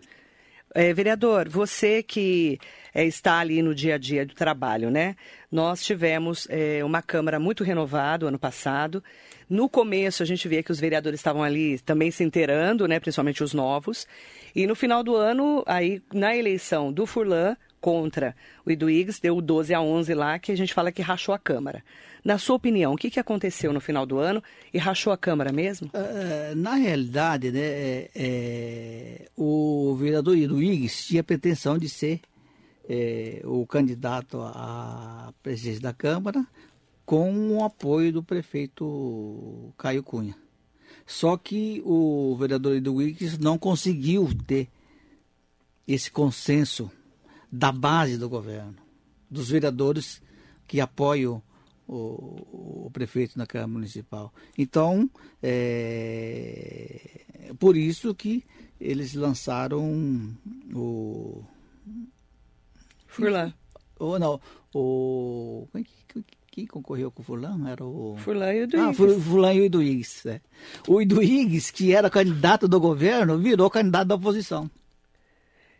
É, 0.79 0.93
vereador, 0.93 1.49
você 1.49 2.03
que 2.03 2.59
é, 2.93 3.03
está 3.07 3.39
ali 3.39 3.63
no 3.63 3.75
dia 3.75 3.95
a 3.95 3.99
dia 3.99 4.27
do 4.27 4.35
trabalho, 4.35 4.91
né? 4.91 5.17
Nós 5.51 5.83
tivemos 5.83 6.47
é, 6.51 6.85
uma 6.85 7.01
Câmara 7.01 7.41
muito 7.41 7.65
renovada 7.65 8.29
ano 8.29 8.39
passado. 8.39 9.03
No 9.49 9.71
começo, 9.71 10.23
a 10.23 10.27
gente 10.27 10.47
via 10.47 10.63
que 10.63 10.71
os 10.71 10.79
vereadores 10.79 11.19
estavam 11.19 11.43
ali 11.43 11.79
também 11.79 12.11
se 12.11 12.23
inteirando, 12.23 12.87
né? 12.87 13.01
Principalmente 13.01 13.43
os 13.43 13.55
novos. 13.55 14.07
E 14.55 14.67
no 14.67 14.75
final 14.75 15.03
do 15.03 15.17
ano, 15.17 15.65
aí 15.67 16.03
na 16.13 16.37
eleição 16.37 16.93
do 16.93 17.07
Furlan 17.07 17.57
contra 17.81 18.37
o 18.63 18.71
Iduígues, 18.71 19.19
deu 19.19 19.41
12 19.41 19.73
a 19.73 19.81
11 19.81 20.13
lá, 20.13 20.39
que 20.39 20.53
a 20.53 20.57
gente 20.57 20.75
fala 20.75 20.93
que 20.93 21.01
rachou 21.01 21.35
a 21.35 21.39
Câmara. 21.39 21.83
Na 22.27 22.39
sua 22.39 22.57
opinião, 22.57 22.93
o 22.93 22.97
que, 22.97 23.09
que 23.09 23.21
aconteceu 23.21 23.73
no 23.73 23.81
final 23.81 24.05
do 24.05 24.19
ano 24.19 24.43
e 24.75 24.79
rachou 24.79 25.13
a 25.13 25.17
Câmara 25.17 25.53
mesmo? 25.53 25.89
Uh, 25.95 26.57
na 26.57 26.75
realidade, 26.75 27.53
né, 27.53 27.61
é, 27.61 28.11
é, 28.17 29.29
o 29.37 29.95
vereador 29.95 30.37
Iruígues 30.37 31.07
tinha 31.07 31.23
pretensão 31.23 31.79
de 31.79 31.89
ser 31.89 32.21
é, 32.89 33.43
o 33.45 33.65
candidato 33.65 34.41
à 34.41 35.33
presidência 35.41 35.81
da 35.81 35.93
Câmara 35.93 36.45
com 37.05 37.33
o 37.53 37.63
apoio 37.63 38.13
do 38.13 38.25
prefeito 38.25 39.73
Caio 39.79 40.03
Cunha. 40.03 40.37
Só 41.07 41.37
que 41.37 41.81
o 41.87 42.35
vereador 42.37 42.75
Iruígues 42.75 43.39
não 43.39 43.57
conseguiu 43.57 44.29
ter 44.49 44.69
esse 45.87 46.11
consenso 46.11 46.91
da 47.53 47.71
base 47.71 48.19
do 48.19 48.29
governo, 48.29 48.75
dos 49.31 49.49
vereadores 49.49 50.21
que 50.67 50.81
apoiam 50.81 51.41
o, 51.89 52.87
o 52.87 52.91
prefeito 52.93 53.39
na 53.39 53.47
Câmara 53.47 53.69
Municipal. 53.69 54.33
Então, 54.57 55.09
é, 55.43 57.23
por 57.59 57.77
isso 57.77 58.15
que 58.15 58.45
eles 58.81 59.15
lançaram 59.15 60.35
o. 60.75 61.45
Furlan. 63.07 63.53
Ou 63.99 64.19
não, 64.19 64.39
o 64.75 65.67
quem, 65.73 65.87
quem, 66.07 66.25
quem 66.51 66.67
concorreu 66.67 67.11
com 67.11 67.23
o 67.23 67.25
Fulano? 67.25 67.67
Era 67.67 67.83
o 67.85 68.15
Furlan 68.19 68.53
e 68.53 68.61
o 68.61 68.65
ah, 68.65 68.67
Duígues. 68.67 68.97
Fu- 68.97 69.21
Fulano 69.21 69.55
e 69.55 69.61
o 69.61 69.65
Iduígues. 69.65 70.27
É. 70.27 70.41
O 70.87 71.01
Iduígues, 71.01 71.71
que 71.71 71.95
era 71.95 72.11
candidato 72.11 72.69
do 72.69 72.79
governo, 72.79 73.39
virou 73.39 73.71
candidato 73.71 74.09
da 74.09 74.15
oposição. 74.17 74.71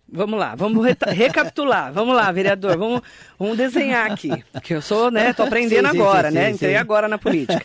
Vamos 0.09 0.39
lá, 0.39 0.55
vamos 0.55 0.85
recapitular. 1.09 1.93
Vamos 1.93 2.15
lá, 2.15 2.31
vereador, 2.31 2.79
vamos, 2.79 3.01
vamos 3.39 3.57
desenhar 3.57 4.11
aqui. 4.11 4.31
Que 4.63 4.75
eu 4.75 4.81
sou, 4.83 5.11
né? 5.11 5.33
Tô 5.33 5.43
aprendendo 5.45 5.91
Sim, 5.91 5.97
agora, 5.99 6.29
sim, 6.29 6.35
né? 6.35 6.49
sim, 6.49 6.55
Entrei 6.55 6.77
agora 6.77 7.09
na 7.09 7.19
política. 7.19 7.65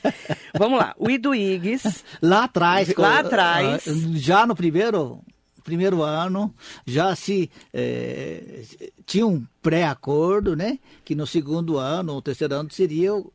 Vamos 0.58 0.80
lá, 0.80 0.94
o 0.98 1.10
Iduígues. 1.10 2.04
Lá 2.22 2.46
atrás, 2.46 2.94
Lá 2.96 3.20
atrás. 3.20 3.88
ah, 3.88 3.92
já 4.16 4.46
no 4.48 4.56
primeiro, 4.56 5.20
primeiro 5.64 6.02
ano, 6.02 6.54
já 6.86 7.16
se 7.16 7.50
eh, 7.74 8.64
tinha 9.06 9.26
um 9.28 9.44
pré-acordo, 9.62 10.56
né? 10.56 10.80
Que 11.06 11.14
no 11.14 11.28
segundo 11.28 11.78
ano, 11.78 12.14
ou 12.14 12.22
terceiro 12.22 12.56
ano, 12.56 12.72
seria 12.72 13.14
o, 13.14 13.32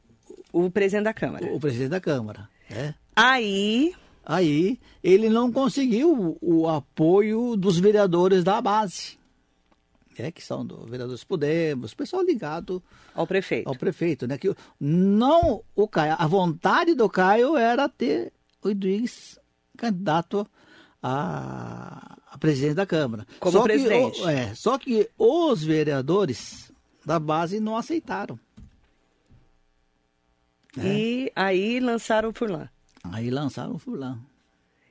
o 0.52 0.68
presidente 0.70 1.04
da 1.04 1.14
Câmara. 1.14 1.46
o 1.46 1.60
presidente 1.60 1.90
da 1.90 2.00
Câmara. 2.00 2.48
Né? 2.68 2.94
Aí, 3.14 3.94
Aí 4.28 4.80
ele 5.04 5.28
não 5.30 5.52
conseguiu 5.52 6.36
o, 6.40 6.68
apoio 6.68 7.54
dos 7.56 7.78
vereadores 7.78 8.42
da 8.42 8.60
base, 8.60 9.16
né? 10.18 10.32
que 10.32 10.42
são 10.42 10.66
do 10.66 10.84
vereadores 10.84 11.22
Podemos, 11.22 11.94
pessoal 11.94 12.24
ligado 12.24 12.82
ao 13.14 13.24
prefeito. 13.24 13.68
ao 13.68 13.76
prefeito, 13.76 14.26
né? 14.26 14.36
Que 14.36 14.52
não 14.80 15.62
o 15.76 15.86
Caio, 15.86 16.16
a 16.18 16.26
vontade 16.26 16.92
do 16.94 17.08
Caio 17.08 17.56
era 17.56 17.88
ter 17.88 18.32
o 18.62 18.68
Edwiges 18.68 19.38
candidato 19.76 20.44
a, 21.00 22.16
a 22.32 22.36
presidente 22.38 22.74
da 22.74 22.84
Câmara. 22.86 23.24
Como 23.38 23.52
só 23.58 23.62
presidente. 23.62 24.18
Que, 24.18 24.24
o- 24.24 24.28
é, 24.28 24.54
só 24.56 24.76
que 24.76 25.08
os 25.16 25.62
vereadores 25.62 26.72
da 27.04 27.20
base 27.20 27.60
não 27.60 27.76
aceitaram. 27.76 28.36
E 30.78 31.30
aí 31.36 31.78
lançaram 31.80 32.30
o 32.30 32.32
Furlan. 32.34 32.68
Aí 33.16 33.30
lançaram 33.30 33.74
o 33.74 33.78
fulano. 33.78 34.22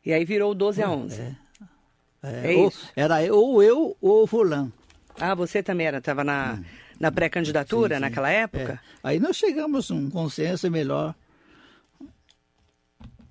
E 0.03 0.11
aí 0.11 0.25
virou 0.25 0.51
o 0.51 0.55
12 0.55 0.81
a 0.81 0.89
11. 0.89 1.21
É, 1.21 2.53
É 2.53 2.55
ou, 2.57 2.69
isso. 2.69 2.89
Era 2.95 3.23
eu- 3.23 3.35
ou 3.37 3.61
eu 3.61 3.95
ou 4.01 4.23
o 4.23 4.27
fulano. 4.27 4.73
Ah, 5.19 5.35
você 5.35 5.61
também 5.61 5.85
era, 5.85 5.99
estava 5.99 6.23
na, 6.23 6.59
na 6.99 7.11
pré-candidatura 7.11 7.95
Hum. 7.95 7.97
Sim, 7.97 8.03
sim. 8.03 8.09
naquela 8.09 8.29
época? 8.31 8.73
É. 8.73 8.79
Aí 9.03 9.19
nós 9.19 9.35
chegamos 9.37 9.91
a 9.91 9.93
um 9.93 10.09
consenso, 10.09 10.65
é 10.65 10.69
melhor 10.71 11.13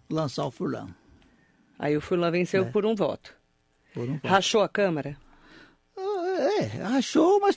lançar 0.09 0.47
o 0.47 0.51
fulano. 0.53 0.95
Aí 1.77 1.97
o 1.97 2.01
Furlan 2.01 2.31
venceu 2.31 2.63
É. 2.65 2.71
por 2.71 2.87
um 2.87 2.95
voto. 2.95 3.35
Por 3.93 4.09
um 4.09 4.15
voto. 4.15 4.29
Rachou 4.29 4.63
a 4.63 4.69
Câmara? 4.69 5.17
É, 5.97 6.83
achou, 6.83 7.41
mas 7.41 7.57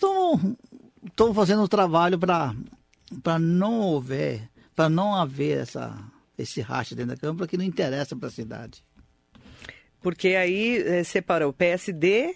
estão 1.05 1.33
fazendo 1.35 1.61
o 1.61 1.67
trabalho 1.67 2.17
para 2.17 3.39
não 3.39 3.79
houver, 3.81 4.49
para 4.75 4.89
não 4.89 5.13
haver 5.15 5.59
essa, 5.59 5.95
esse 6.37 6.61
racha 6.61 6.95
dentro 6.95 7.15
da 7.15 7.17
Câmara 7.19 7.47
que 7.47 7.57
não 7.57 7.65
interessa 7.65 8.15
para 8.15 8.27
a 8.27 8.31
cidade. 8.31 8.83
Porque 10.01 10.29
aí 10.29 10.77
eh, 10.77 11.03
separou 11.03 11.49
o 11.49 11.53
PSD, 11.53 12.35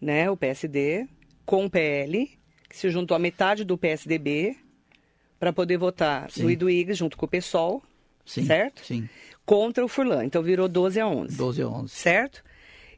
né, 0.00 0.30
o 0.30 0.36
PSD, 0.36 1.06
com 1.46 1.66
o 1.66 1.70
PL, 1.70 2.30
que 2.68 2.76
se 2.76 2.90
juntou 2.90 3.14
a 3.14 3.18
metade 3.20 3.64
do 3.64 3.78
PSDB 3.78 4.56
para 5.38 5.52
poder 5.52 5.78
votar 5.78 6.30
Sim. 6.30 6.44
no 6.44 6.50
Iduígues 6.50 6.98
junto 6.98 7.16
com 7.16 7.26
o 7.26 7.28
PSOL, 7.28 7.82
Sim, 8.24 8.44
certo? 8.44 8.84
Sim, 8.84 9.08
Contra 9.46 9.84
o 9.84 9.88
Furlan. 9.88 10.24
Então 10.24 10.42
virou 10.42 10.68
12 10.68 11.00
a 11.00 11.08
11. 11.08 11.36
12 11.36 11.62
a 11.62 11.68
11. 11.68 11.94
certo? 11.94 12.44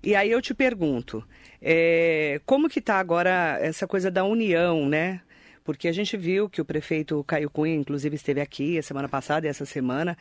E 0.02 0.14
aí 0.16 0.30
eu 0.30 0.42
te 0.42 0.52
pergunto, 0.52 1.24
é, 1.60 2.40
como 2.44 2.68
que 2.68 2.80
está 2.80 2.98
agora 2.98 3.56
essa 3.60 3.86
coisa 3.86 4.10
da 4.10 4.24
união, 4.24 4.88
né? 4.88 5.20
Porque 5.64 5.88
a 5.88 5.92
gente 5.92 6.16
viu 6.16 6.48
que 6.48 6.60
o 6.60 6.64
prefeito 6.64 7.22
Caio 7.24 7.48
Cunha, 7.48 7.74
inclusive, 7.74 8.16
esteve 8.16 8.40
aqui 8.40 8.78
a 8.78 8.82
semana 8.82 9.08
passada 9.08 9.46
e 9.46 9.50
essa 9.50 9.64
semana, 9.64 10.16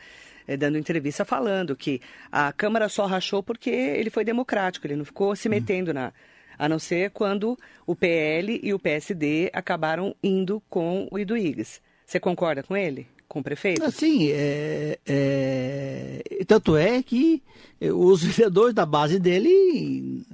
é, 0.46 0.56
dando 0.56 0.78
entrevista 0.78 1.24
falando 1.24 1.76
que 1.76 2.00
a 2.30 2.52
Câmara 2.52 2.88
só 2.88 3.06
rachou 3.06 3.42
porque 3.42 3.70
ele 3.70 4.10
foi 4.10 4.24
democrático, 4.24 4.86
ele 4.86 4.96
não 4.96 5.04
ficou 5.04 5.34
se 5.34 5.48
metendo 5.48 5.92
na. 5.92 6.12
A 6.58 6.68
não 6.68 6.78
ser 6.78 7.10
quando 7.10 7.58
o 7.86 7.96
PL 7.96 8.60
e 8.62 8.72
o 8.72 8.78
PSD 8.78 9.50
acabaram 9.52 10.14
indo 10.22 10.62
com 10.68 11.08
o 11.10 11.18
Iduígues. 11.18 11.80
Você 12.06 12.20
concorda 12.20 12.62
com 12.62 12.76
ele? 12.76 13.08
Com 13.26 13.40
o 13.40 13.42
prefeito? 13.42 13.82
Assim, 13.82 14.30
é, 14.30 14.98
é, 15.06 16.44
tanto 16.46 16.76
é 16.76 17.02
que 17.02 17.42
os 17.80 18.22
vereadores 18.22 18.74
da 18.74 18.84
base 18.84 19.18
dele 19.18 20.24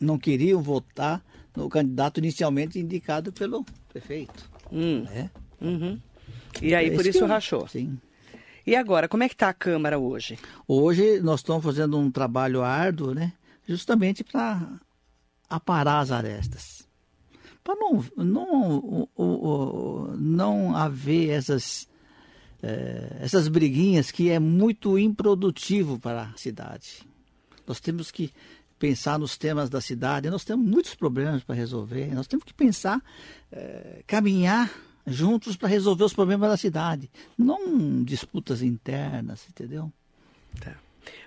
não 0.00 0.18
queriam 0.18 0.62
votar 0.62 1.22
no 1.54 1.68
candidato 1.68 2.18
inicialmente 2.18 2.78
indicado 2.78 3.32
pelo 3.32 3.66
prefeito. 3.90 4.48
Hum, 4.72 5.02
Né? 5.02 5.30
uhum. 5.60 6.00
E 6.62 6.74
aí, 6.74 6.88
É 6.88 6.94
por 6.94 7.06
isso 7.06 7.24
rachou. 7.26 7.66
Sim. 7.68 7.98
E 8.66 8.74
agora, 8.76 9.08
como 9.08 9.22
é 9.22 9.28
que 9.28 9.34
está 9.34 9.48
a 9.48 9.54
Câmara 9.54 9.98
hoje? 9.98 10.38
Hoje 10.66 11.20
nós 11.20 11.40
estamos 11.40 11.64
fazendo 11.64 11.98
um 11.98 12.10
trabalho 12.10 12.62
árduo, 12.62 13.14
né? 13.14 13.32
Justamente 13.66 14.22
para 14.24 14.68
aparar 15.48 16.00
as 16.00 16.10
arestas. 16.10 16.88
Para 17.64 17.74
não, 17.76 18.04
não, 18.16 18.78
o- 18.78 19.08
o- 19.16 19.24
o- 19.24 20.16
não 20.16 20.74
haver 20.76 21.30
essas, 21.30 21.88
eh, 22.62 23.16
essas 23.20 23.48
briguinhas 23.48 24.10
que 24.10 24.30
é 24.30 24.38
muito 24.38 24.98
improdutivo 24.98 25.98
para 25.98 26.22
a 26.24 26.36
cidade. 26.36 27.02
Nós 27.66 27.80
temos 27.80 28.10
que 28.10 28.30
pensar 28.80 29.18
nos 29.18 29.36
temas 29.36 29.68
da 29.68 29.80
cidade, 29.80 30.30
nós 30.30 30.42
temos 30.42 30.66
muitos 30.66 30.94
problemas 30.94 31.44
para 31.44 31.54
resolver, 31.54 32.12
nós 32.14 32.26
temos 32.26 32.44
que 32.44 32.54
pensar, 32.54 33.00
eh, 33.52 34.02
caminhar 34.06 34.72
juntos 35.06 35.54
para 35.54 35.68
resolver 35.68 36.04
os 36.04 36.14
problemas 36.14 36.50
da 36.50 36.56
cidade, 36.56 37.10
não 37.36 38.02
disputas 38.02 38.62
internas, 38.62 39.46
entendeu? 39.50 39.92
Tá. 40.58 40.74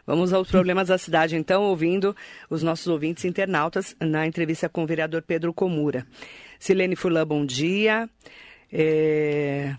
Vamos 0.06 0.34
aos 0.34 0.50
problemas 0.50 0.88
da 0.88 0.98
cidade, 0.98 1.36
então, 1.36 1.64
ouvindo 1.64 2.16
os 2.50 2.64
nossos 2.64 2.88
ouvintes 2.88 3.24
internautas 3.24 3.96
na 4.00 4.26
entrevista 4.26 4.68
com 4.68 4.84
o 4.84 4.88
vereador 4.88 5.22
Pedro 5.22 5.54
Comura. 5.54 6.08
Silene 6.60 6.96
Furlan, 6.96 7.26
bom 7.26 7.46
dia. 7.46 8.10
É, 8.72 9.76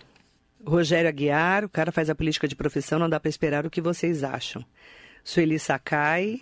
Rogério 0.65 1.09
Aguiar, 1.09 1.65
o 1.65 1.69
cara 1.69 1.91
faz 1.91 2.09
a 2.09 2.15
política 2.15 2.47
de 2.47 2.55
profissão, 2.55 3.01
não 3.01 3.09
dá 3.09 3.19
para 3.19 3.29
esperar 3.29 3.67
o 3.67 3.71
que 3.71 3.81
vocês 3.81 4.23
acham. 4.23 4.65
Sueli 5.25 5.59
Sakai, 5.59 6.41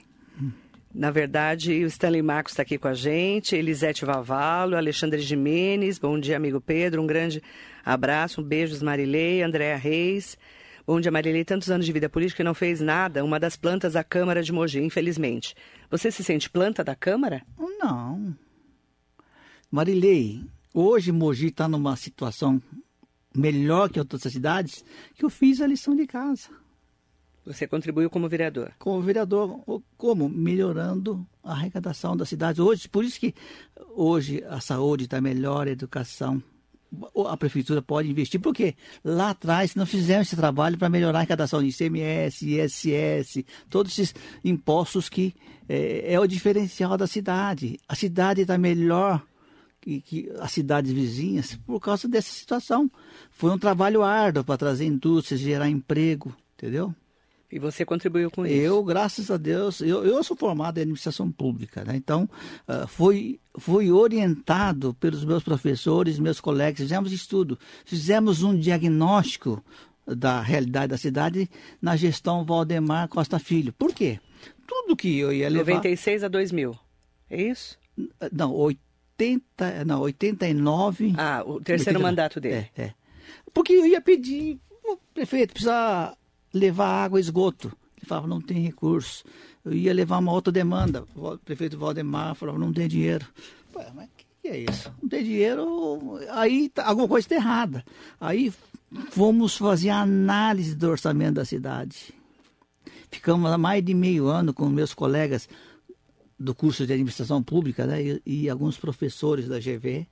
na 0.95 1.11
verdade, 1.11 1.85
o 1.85 1.87
Stanley 1.87 2.23
Marcos 2.23 2.53
está 2.53 2.63
aqui 2.63 2.77
com 2.77 2.89
a 2.89 2.95
gente, 2.95 3.57
Elisete 3.57 4.05
Vavalo, 4.05 4.77
Alexandre 4.77 5.21
Jimenez, 5.21 5.99
bom 5.99 6.19
dia, 6.19 6.37
amigo 6.37 6.61
Pedro, 6.61 7.03
um 7.03 7.07
grande 7.07 7.43
abraço, 7.85 8.41
um 8.41 8.45
beijo, 8.45 8.85
Marilei, 8.85 9.43
Andréa 9.43 9.77
Reis. 9.77 10.37
Bom 10.85 11.01
dia, 11.01 11.13
Marilei. 11.13 11.45
Tantos 11.45 11.71
anos 11.71 11.87
de 11.87 11.93
vida 11.93 12.09
política 12.09 12.43
e 12.43 12.45
não 12.45 12.55
fez 12.55 12.81
nada. 12.81 13.25
Uma 13.25 13.39
das 13.39 13.57
plantas 13.57 13.93
da 13.93 14.03
Câmara 14.03 14.43
de 14.43 14.53
Mogi, 14.53 14.81
infelizmente. 14.81 15.55
Você 15.89 16.11
se 16.11 16.25
sente 16.25 16.51
planta 16.51 16.83
da 16.83 16.97
Câmara? 16.97 17.43
Não. 17.79 18.37
Marilei, 19.71 20.45
hoje 20.75 21.13
Mogi 21.13 21.47
está 21.47 21.69
numa 21.69 21.95
situação 21.95 22.61
melhor 23.35 23.89
que 23.91 23.99
outras 23.99 24.23
cidades 24.23 24.85
que 25.15 25.25
eu 25.25 25.31
fiz 25.31 25.61
a 25.61 25.67
lição 25.67 25.95
de 25.95 26.07
casa. 26.07 26.51
Você 27.45 27.67
contribuiu 27.67 28.09
como 28.09 28.29
vereador. 28.29 28.73
Como 28.79 29.03
vereador, 29.03 29.61
como? 29.97 30.29
Melhorando 30.29 31.27
a 31.43 31.53
arrecadação 31.53 32.17
da 32.17 32.25
cidade. 32.25 32.63
Hoje, 32.63 32.89
por 32.89 33.05
isso 33.05 33.19
que 33.19 33.35
hoje 33.97 34.45
a 34.49 34.61
saúde 34.61 35.05
está 35.05 35.21
melhor, 35.21 35.67
a 35.67 35.71
educação. 35.71 36.43
A 37.27 37.37
prefeitura 37.37 37.81
pode 37.83 38.11
investir, 38.11 38.39
porque 38.39 38.77
lá 39.03 39.31
atrás 39.31 39.75
nós 39.75 39.89
fizemos 39.89 40.29
esse 40.29 40.37
trabalho 40.37 40.79
para 40.79 40.91
melhorar 40.91 41.19
a 41.19 41.21
arrecadação 41.21 41.63
de 41.63 41.71
ICMS, 41.71 42.47
ISS, 42.47 43.45
todos 43.69 43.99
esses 43.99 44.15
impostos 44.45 45.09
que 45.09 45.35
é, 45.69 46.15
é 46.15 46.21
o 46.21 46.27
diferencial 46.27 46.97
da 46.97 47.07
cidade. 47.07 47.81
A 47.89 47.97
cidade 47.97 48.43
está 48.43 48.59
melhor 48.59 49.25
que, 49.81 50.01
que 50.01 50.31
as 50.39 50.53
cidades 50.53 50.93
vizinhas 50.93 51.59
por 51.67 51.81
causa 51.81 52.07
dessa 52.07 52.33
situação. 52.33 52.91
Foi 53.31 53.51
um 53.51 53.59
trabalho 53.59 54.03
árduo 54.03 54.45
para 54.45 54.59
trazer 54.59 54.85
indústrias, 54.85 55.41
gerar 55.41 55.69
emprego, 55.69 56.37
entendeu? 56.55 56.95
E 57.53 57.59
você 57.59 57.85
contribuiu 57.85 58.31
com 58.31 58.47
isso. 58.47 58.55
Eu, 58.55 58.83
graças 58.83 59.31
a 59.31 59.37
Deus, 59.37 59.83
eu, 59.83 60.03
eu 60.07 60.25
sou 60.25 60.35
formado 60.35 60.79
em 60.79 60.81
administração 60.81 61.31
pública, 61.31 61.85
né? 61.85 61.95
então 61.95 62.27
ah, 62.67 62.87
fui, 62.87 63.39
fui 63.59 63.93
orientado 63.93 64.95
pelos 64.95 65.23
meus 65.23 65.45
professores, 65.45 66.19
meus 66.19 66.41
colegas, 66.41 66.81
fizemos 66.81 67.13
estudo, 67.13 67.59
fizemos 67.85 68.43
um 68.43 68.59
diagnóstico 68.59 69.63
da 70.07 70.41
realidade 70.41 70.89
da 70.89 70.97
cidade 70.97 71.47
na 71.81 71.95
gestão 71.95 72.43
Valdemar 72.43 73.07
Costa 73.09 73.39
Filho. 73.39 73.71
Por 73.75 73.95
quê? 73.95 74.19
Tudo 74.67 74.97
que 74.97 75.19
eu 75.19 75.31
ia 75.31 75.51
levar... 75.51 75.73
96 75.73 76.25
a 76.25 76.29
2000. 76.29 76.75
É 77.29 77.43
isso? 77.43 77.79
Não, 78.33 78.55
80, 78.55 79.85
não, 79.85 80.01
89... 80.01 81.13
Ah, 81.19 81.43
o 81.45 81.61
terceiro 81.61 81.99
89. 81.99 82.03
mandato 82.03 82.41
dele. 82.41 82.71
É, 82.75 82.83
é. 82.83 82.95
Porque 83.53 83.75
eu 83.75 83.85
ia 83.87 84.01
pedir, 84.01 84.59
"Ô, 84.83 84.97
prefeito, 85.13 85.53
precisa 85.53 86.17
levar 86.53 87.05
água 87.05 87.19
e 87.19 87.23
esgoto. 87.23 87.73
Ele 87.97 88.07
falava, 88.07 88.27
não 88.27 88.41
tem 88.41 88.63
recurso. 88.63 89.25
Eu 89.65 89.73
ia 89.73 89.95
levar 89.95 90.19
uma 90.19 90.33
outra 90.33 90.53
demanda. 90.53 91.05
O 91.15 91.39
prefeito 91.39 91.79
Valdemar 91.79 92.35
falava, 92.35 92.59
não 92.59 92.73
tem 92.73 92.89
dinheiro. 92.89 93.27
Mas 93.95 94.09
que 94.43 94.49
é 94.49 94.59
isso? 94.59 94.93
Não 95.01 95.09
tem 95.09 95.23
dinheiro, 95.23 96.19
aí 96.31 96.69
tá, 96.69 96.85
alguma 96.85 97.07
coisa 97.07 97.25
está 97.25 97.37
errada. 97.37 97.85
Aí 98.21 98.53
fomos 99.11 99.57
fazer 99.57 99.91
a 99.91 100.01
análise 100.01 100.75
do 100.75 100.91
orçamento 100.91 101.35
da 101.35 101.45
cidade. 101.45 102.13
Ficamos 103.11 103.51
há 103.53 103.57
mais 103.57 103.85
de 103.85 103.95
meio 103.95 104.27
ano 104.27 104.53
com 104.53 104.69
meus 104.69 104.93
colegas 104.93 105.49
do 106.37 106.55
curso 106.55 106.85
de 106.85 106.93
administração 106.93 107.41
pública 107.41 107.87
né, 107.87 108.03
e, 108.03 108.23
e 108.27 108.51
alguns 108.51 108.77
professores 108.77 109.47
da 109.47 109.61
GV 109.61 110.09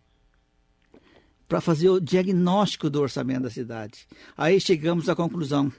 para 1.49 1.61
fazer 1.61 1.89
o 1.89 2.01
diagnóstico 2.01 2.89
do 2.89 3.01
orçamento 3.01 3.43
da 3.43 3.51
cidade. 3.51 4.07
Aí 4.37 4.61
chegamos 4.61 5.09
à 5.09 5.17
conclusão: 5.17 5.73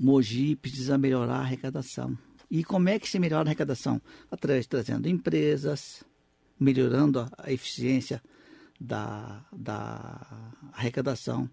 Mogi 0.00 0.56
precisa 0.56 0.96
melhorar 0.96 1.36
a 1.36 1.40
arrecadação. 1.40 2.16
E 2.50 2.64
como 2.64 2.88
é 2.88 2.98
que 2.98 3.06
se 3.06 3.18
melhora 3.18 3.42
a 3.42 3.48
arrecadação? 3.48 4.00
Através 4.30 4.66
trazendo 4.66 5.06
empresas, 5.06 6.02
melhorando 6.58 7.30
a 7.36 7.52
eficiência 7.52 8.22
da, 8.80 9.44
da 9.52 10.26
arrecadação. 10.72 11.50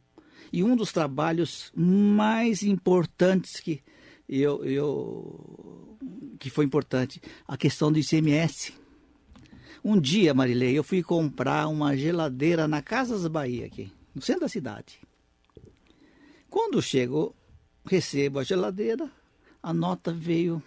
E 0.52 0.64
um 0.64 0.78
dos 0.78 0.94
trabalhos 0.94 1.74
mais 1.76 2.64
importantes 2.64 3.60
que 3.60 3.84
eu, 4.30 4.64
eu 4.64 5.98
que 6.40 6.50
foi 6.50 6.64
importante, 6.64 7.22
a 7.46 7.58
questão 7.58 7.92
do 7.92 8.00
ICMS. 8.00 8.74
Um 9.84 10.00
dia, 10.00 10.34
Marilei, 10.34 10.78
eu 10.78 10.84
fui 10.84 11.04
comprar 11.04 11.68
uma 11.68 11.98
geladeira 11.98 12.66
na 12.66 12.82
Casas 12.82 13.28
Bahia 13.28 13.66
aqui, 13.66 13.92
no 14.16 14.22
centro 14.22 14.42
da 14.42 14.50
cidade. 14.50 15.00
Quando 16.50 16.82
chego, 16.82 17.36
recebo 17.88 18.40
a 18.40 18.44
geladeira, 18.44 19.10
a 19.64 19.74
nota 19.74 20.12
veio 20.12 20.62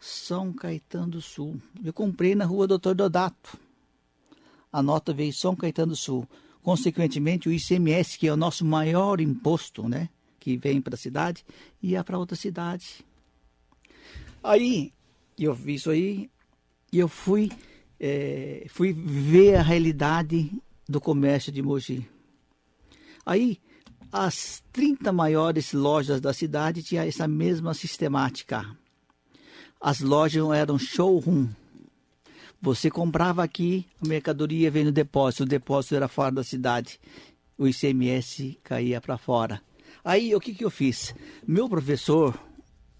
São 0.00 0.52
Caetano 0.52 1.12
do 1.12 1.22
Sul. 1.22 1.60
Eu 1.84 1.92
comprei 1.92 2.34
na 2.34 2.44
rua 2.44 2.66
Doutor 2.66 2.94
Dodato. 2.94 3.58
A 4.72 4.82
nota 4.82 5.12
veio 5.12 5.32
São 5.32 5.54
Caetano 5.54 5.92
do 5.92 5.96
Sul. 5.96 6.26
Consequentemente, 6.62 7.48
o 7.48 7.52
ICMS, 7.52 8.18
que 8.18 8.26
é 8.26 8.32
o 8.32 8.36
nosso 8.36 8.64
maior 8.64 9.20
imposto, 9.20 9.88
né? 9.88 10.08
Que 10.40 10.56
vem 10.56 10.80
para 10.80 10.94
a 10.94 10.98
cidade, 10.98 11.44
ia 11.82 12.02
para 12.02 12.18
outra 12.18 12.36
cidade. 12.36 13.04
Aí, 14.42 14.92
eu 15.38 15.54
vi 15.54 15.74
isso 15.74 15.90
aí 15.90 16.30
e 16.92 16.98
eu 16.98 17.08
fui, 17.08 17.50
é, 18.00 18.66
fui 18.68 18.92
ver 18.92 19.56
a 19.56 19.62
realidade 19.62 20.50
do 20.88 21.00
comércio 21.00 21.52
de 21.52 21.62
Mogi. 21.62 22.08
Aí, 23.24 23.58
as 24.12 24.62
30 24.72 25.12
maiores 25.12 25.72
lojas 25.72 26.20
da 26.20 26.32
cidade 26.32 26.82
tinham 26.82 27.04
essa 27.04 27.26
mesma 27.26 27.74
sistemática. 27.74 28.64
As 29.80 30.00
lojas 30.00 30.48
eram 30.50 30.78
showroom. 30.78 31.48
Você 32.60 32.90
comprava 32.90 33.44
aqui, 33.44 33.86
a 34.02 34.08
mercadoria 34.08 34.70
veio 34.70 34.86
no 34.86 34.92
depósito, 34.92 35.42
o 35.42 35.46
depósito 35.46 35.94
era 35.94 36.08
fora 36.08 36.32
da 36.32 36.42
cidade. 36.42 36.98
O 37.58 37.68
ICMS 37.68 38.58
caía 38.62 39.00
para 39.00 39.18
fora. 39.18 39.62
Aí, 40.04 40.34
o 40.34 40.40
que, 40.40 40.54
que 40.54 40.64
eu 40.64 40.70
fiz? 40.70 41.14
Meu 41.46 41.68
professor 41.68 42.38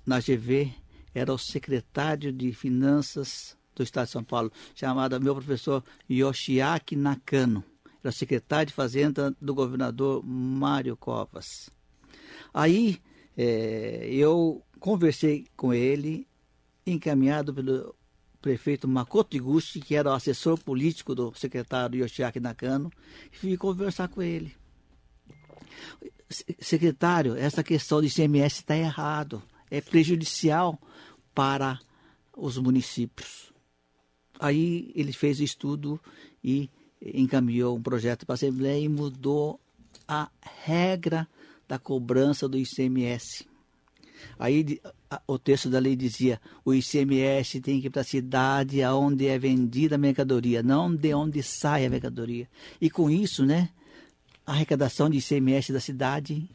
na 0.05 0.21
GV 0.21 0.73
era 1.15 1.33
o 1.33 1.39
secretário 1.39 2.33
de 2.33 2.53
Finanças 2.53 3.57
do 3.75 3.83
Estado 3.83 4.07
de 4.07 4.13
São 4.13 4.25
Paulo, 4.25 4.53
chamado 4.75 5.21
meu 5.21 5.35
professor 5.35 5.85
Yoshiaki 6.11 6.97
Nakano. 6.97 7.65
Era 8.07 8.13
secretário 8.13 8.69
de 8.69 8.73
Fazenda 8.73 9.35
do 9.41 9.53
governador 9.53 10.25
Mário 10.25 10.97
Covas. 10.97 11.69
Aí 12.55 13.03
é, 13.37 14.07
eu 14.09 14.63
conversei 14.79 15.45
com 15.57 15.75
ele, 15.75 16.25
encaminhado 16.87 17.53
pelo 17.53 17.97
prefeito 18.41 18.87
Makoto 18.87 19.37
Iguchi, 19.37 19.81
que 19.81 19.97
era 19.97 20.11
o 20.11 20.15
assessor 20.15 20.57
político 20.57 21.17
do 21.17 21.35
secretário 21.35 21.99
Yoshiaki 21.99 22.39
Nakano, 22.39 22.93
e 23.33 23.37
fui 23.37 23.57
conversar 23.57 24.07
com 24.07 24.23
ele. 24.23 24.55
Secretário, 26.61 27.35
essa 27.37 27.65
questão 27.65 28.01
do 28.01 28.07
ICMS 28.07 28.61
está 28.61 28.77
errado, 28.77 29.43
é 29.69 29.81
prejudicial 29.81 30.81
para 31.35 31.81
os 32.37 32.57
municípios. 32.57 33.53
Aí 34.39 34.93
ele 34.95 35.13
fez 35.13 35.41
o 35.41 35.43
estudo 35.43 36.01
e 36.45 36.71
encaminhou 37.03 37.77
um 37.77 37.83
projeto 37.83 38.27
para 38.27 38.35
a 38.35 38.37
Assembleia 38.37 38.81
e 38.81 38.89
mudou 38.89 39.61
a 40.07 40.31
regra 40.65 41.29
da 41.69 41.79
cobrança 41.79 42.49
do 42.49 42.59
ICMS. 42.59 43.47
Aí 44.39 44.81
o 45.27 45.39
texto 45.39 45.69
da 45.69 45.79
lei 45.79 45.97
dizia: 45.97 46.41
o 46.65 46.75
ICMS 46.75 47.61
tem 47.61 47.81
que 47.81 47.89
ir 47.89 47.91
para 47.91 48.03
a 48.03 48.05
cidade 48.05 48.83
aonde 48.83 49.27
é 49.27 49.39
vendida 49.39 49.97
a 49.97 49.99
mercadoria, 49.99 50.63
não 50.63 50.95
de 50.95 51.15
onde 51.15 51.43
sai 51.43 51.87
a 51.87 51.91
mercadoria. 51.91 52.49
E 52.81 52.89
com 52.91 53.11
isso, 53.11 53.45
né, 53.45 53.71
a 54.45 54.53
arrecadação 54.53 55.11
de 55.11 55.19
ICMS 55.19 55.73
da 55.73 55.81
cidade 55.81 56.49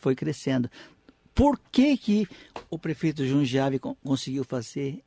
foi 0.00 0.14
crescendo. 0.14 0.70
Por 1.34 1.58
que, 1.70 1.96
que 1.96 2.28
o 2.68 2.78
prefeito 2.78 3.24
Jundiaí 3.24 3.78
conseguiu 3.78 4.44
fazer 4.44 5.02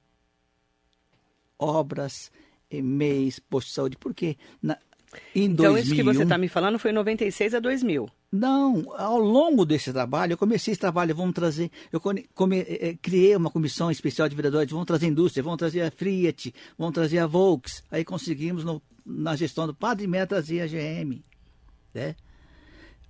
obras, 1.58 2.32
e-mails, 2.78 3.40
posto 3.40 3.68
de 3.68 3.74
saúde? 3.74 3.98
Porque 3.98 4.38
na, 4.62 4.78
em 5.36 5.46
então, 5.46 5.74
2001, 5.74 5.78
isso 5.84 5.96
que 5.96 6.04
você 6.04 6.24
está 6.24 6.38
me 6.38 6.48
falando 6.48 6.80
foi 6.80 6.92
96 6.92 7.56
a 7.56 7.60
2000. 7.60 8.10
Não, 8.32 8.92
ao 8.98 9.20
longo 9.20 9.66
desse 9.66 9.92
trabalho, 9.94 10.34
eu 10.34 10.38
comecei 10.38 10.72
esse 10.72 10.82
trabalho, 10.82 11.16
vamos 11.16 11.36
trazer, 11.36 11.70
eu 11.92 12.02
come, 12.02 12.26
é, 12.62 12.98
criei 13.00 13.36
uma 13.36 13.52
comissão 13.52 13.92
especial 13.92 14.28
de 14.28 14.36
vereadores, 14.36 14.72
vamos 14.72 14.88
trazer 14.88 15.06
a 15.06 15.10
indústria, 15.10 15.44
vamos 15.44 15.60
trazer 15.60 15.82
a 15.82 15.92
Fiat, 15.92 16.54
vamos 16.78 16.96
trazer 16.96 17.20
a 17.20 17.28
Volks, 17.28 17.84
aí 17.92 18.04
conseguimos 18.04 18.64
no, 18.64 18.82
na 19.06 19.36
gestão 19.36 19.68
do 19.68 19.74
Padre 19.74 20.08
Mé 20.08 20.26
trazer 20.26 20.62
a 20.62 20.68
GM. 20.68 21.22
Né? 21.94 22.16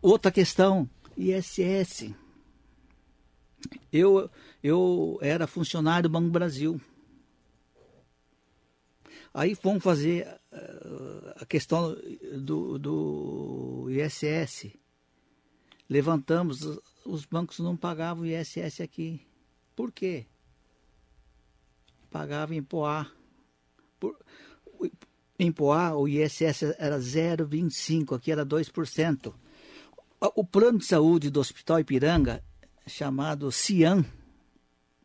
Outra 0.02 0.30
questão, 0.30 0.90
ISS. 1.18 2.14
Eu, 3.92 4.30
eu 4.62 5.18
era 5.22 5.48
funcionário 5.48 6.10
do 6.10 6.12
Banco 6.12 6.30
Brasil. 6.30 6.82
Aí 9.34 9.56
fomos 9.56 9.84
fazer 9.84 10.28
uh, 10.52 11.34
a 11.42 11.46
questão 11.46 11.98
do, 12.38 12.78
do 12.78 13.88
ISS. 13.90 14.72
Levantamos, 15.90 16.80
os 17.04 17.26
bancos 17.26 17.60
não 17.60 17.76
pagavam 17.76 18.24
o 18.24 18.28
ISS 18.28 18.82
aqui. 18.82 19.26
Por 19.76 19.92
quê? 19.92 20.28
Pagavam 22.12 22.56
em 22.56 22.62
Poá. 22.62 23.12
Por, 24.00 24.18
em 25.40 25.52
Poá, 25.52 25.96
o 25.96 26.08
ISS 26.08 26.76
era 26.78 27.00
0,25, 27.00 28.16
aqui 28.16 28.32
era 28.32 28.46
2%. 28.46 29.34
O 30.36 30.46
plano 30.46 30.78
de 30.78 30.86
saúde 30.86 31.32
do 31.32 31.40
Hospital 31.40 31.80
Ipiranga 31.80 32.44
chamado 32.86 33.52
Cian. 33.52 34.06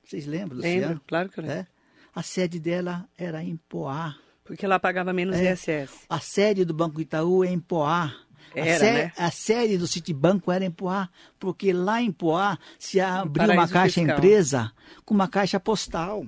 Vocês 0.05 0.27
lembram 0.27 0.59
do 0.59 0.63
lembro, 0.63 0.89
Cian? 0.89 1.01
claro 1.07 1.29
que 1.31 1.41
eu 1.41 1.45
lembro. 1.45 1.59
É? 1.61 1.78
A 2.19 2.23
sede 2.25 2.59
dela 2.59 3.09
era 3.17 3.45
em 3.45 3.57
Poá. 3.69 4.17
Porque 4.43 4.67
lá 4.67 4.81
pagava 4.81 5.13
menos 5.13 5.37
é. 5.37 5.53
ISS. 5.53 6.05
A 6.09 6.19
sede 6.19 6.65
do 6.65 6.75
Banco 6.75 7.01
Itaú 7.01 7.45
é 7.45 7.49
em 7.49 7.61
Poá. 7.61 8.13
Era, 8.53 8.75
a, 8.75 8.79
sé 8.81 8.93
né? 8.93 9.13
a 9.17 9.31
sede 9.31 9.79
do 9.79 9.87
Citibanco 9.87 10.51
era 10.51 10.65
em 10.65 10.71
Poá, 10.73 11.09
porque 11.39 11.73
lá 11.73 12.03
em 12.03 12.11
Poá 12.11 12.59
se 12.77 12.99
abriu 12.99 13.53
uma 13.53 13.69
caixa 13.69 14.01
fiscal. 14.01 14.17
empresa 14.19 14.73
com 15.05 15.15
uma 15.15 15.29
caixa 15.29 15.61
postal. 15.61 16.27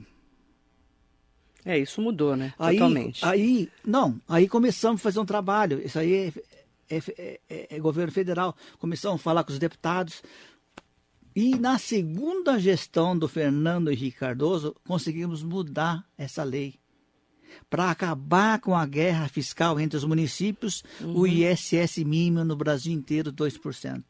É, 1.65 1.77
isso 1.77 2.01
mudou, 2.01 2.37
né? 2.37 2.55
Aí, 2.57 2.77
Totalmente. 2.77 3.25
Aí, 3.25 3.69
não, 3.85 4.21
aí 4.29 4.49
começamos 4.49 5.01
a 5.01 5.03
fazer 5.03 5.19
um 5.19 5.27
trabalho. 5.27 5.85
Isso 5.85 5.99
aí 5.99 6.33
é, 6.89 6.97
é, 6.97 7.03
é, 7.19 7.41
é, 7.51 7.77
é 7.77 7.81
governo 7.81 8.13
federal. 8.13 8.57
Começamos 8.79 9.21
a 9.21 9.25
falar 9.25 9.43
com 9.43 9.53
os 9.53 9.59
deputados. 9.59 10.23
E 11.35 11.57
na 11.57 11.79
segunda 11.79 12.59
gestão 12.59 13.17
do 13.17 13.29
Fernando 13.29 13.91
Henrique 13.91 14.19
Cardoso, 14.19 14.75
conseguimos 14.87 15.43
mudar 15.43 16.05
essa 16.19 16.43
lei. 16.43 16.75
Para 17.69 17.91
acabar 17.91 18.61
com 18.61 18.77
a 18.77 18.87
guerra 18.87 19.29
fiscal 19.29 19.79
entre 19.79 19.97
os 19.97 20.05
municípios, 20.05 20.83
uhum. 21.01 21.19
o 21.19 21.27
ISS 21.27 21.99
mínimo 21.99 22.45
no 22.45 22.57
Brasil 22.57 22.93
inteiro 22.93 23.33
2%. 23.33 24.03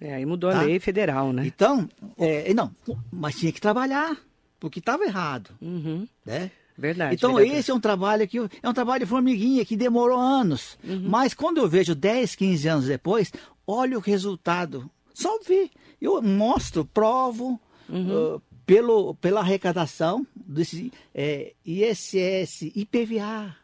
É, 0.00 0.14
aí 0.14 0.24
mudou 0.24 0.50
tá? 0.50 0.60
a 0.60 0.62
lei 0.62 0.78
federal, 0.78 1.32
né? 1.32 1.46
Então, 1.46 1.88
é, 2.16 2.52
não, 2.54 2.72
mas 3.10 3.36
tinha 3.36 3.50
que 3.50 3.60
trabalhar, 3.60 4.16
porque 4.60 4.78
estava 4.78 5.04
errado. 5.04 5.50
Uhum. 5.60 6.06
Né? 6.24 6.50
Verdade. 6.76 7.16
Então, 7.16 7.34
verdade. 7.34 7.58
esse 7.58 7.70
é 7.72 7.74
um 7.74 7.80
trabalho 7.80 8.28
que 8.28 8.38
é 8.38 8.68
um 8.68 8.72
trabalho 8.72 9.04
de 9.04 9.10
formiguinha 9.10 9.64
que 9.64 9.76
demorou 9.76 10.16
anos. 10.16 10.78
Uhum. 10.84 11.08
Mas 11.08 11.34
quando 11.34 11.58
eu 11.58 11.68
vejo 11.68 11.92
10, 11.92 12.36
15 12.36 12.68
anos 12.68 12.86
depois, 12.86 13.32
olha 13.66 13.98
o 13.98 14.00
resultado. 14.00 14.88
Só 15.12 15.40
ver. 15.40 15.70
Eu 16.00 16.20
mostro, 16.22 16.84
provo 16.84 17.60
uhum. 17.88 18.36
uh, 18.36 18.42
pelo, 18.64 19.14
pela 19.16 19.40
arrecadação 19.40 20.26
desse 20.36 20.92
é, 21.14 21.54
ISS, 21.64 22.62
IPVA. 22.74 23.56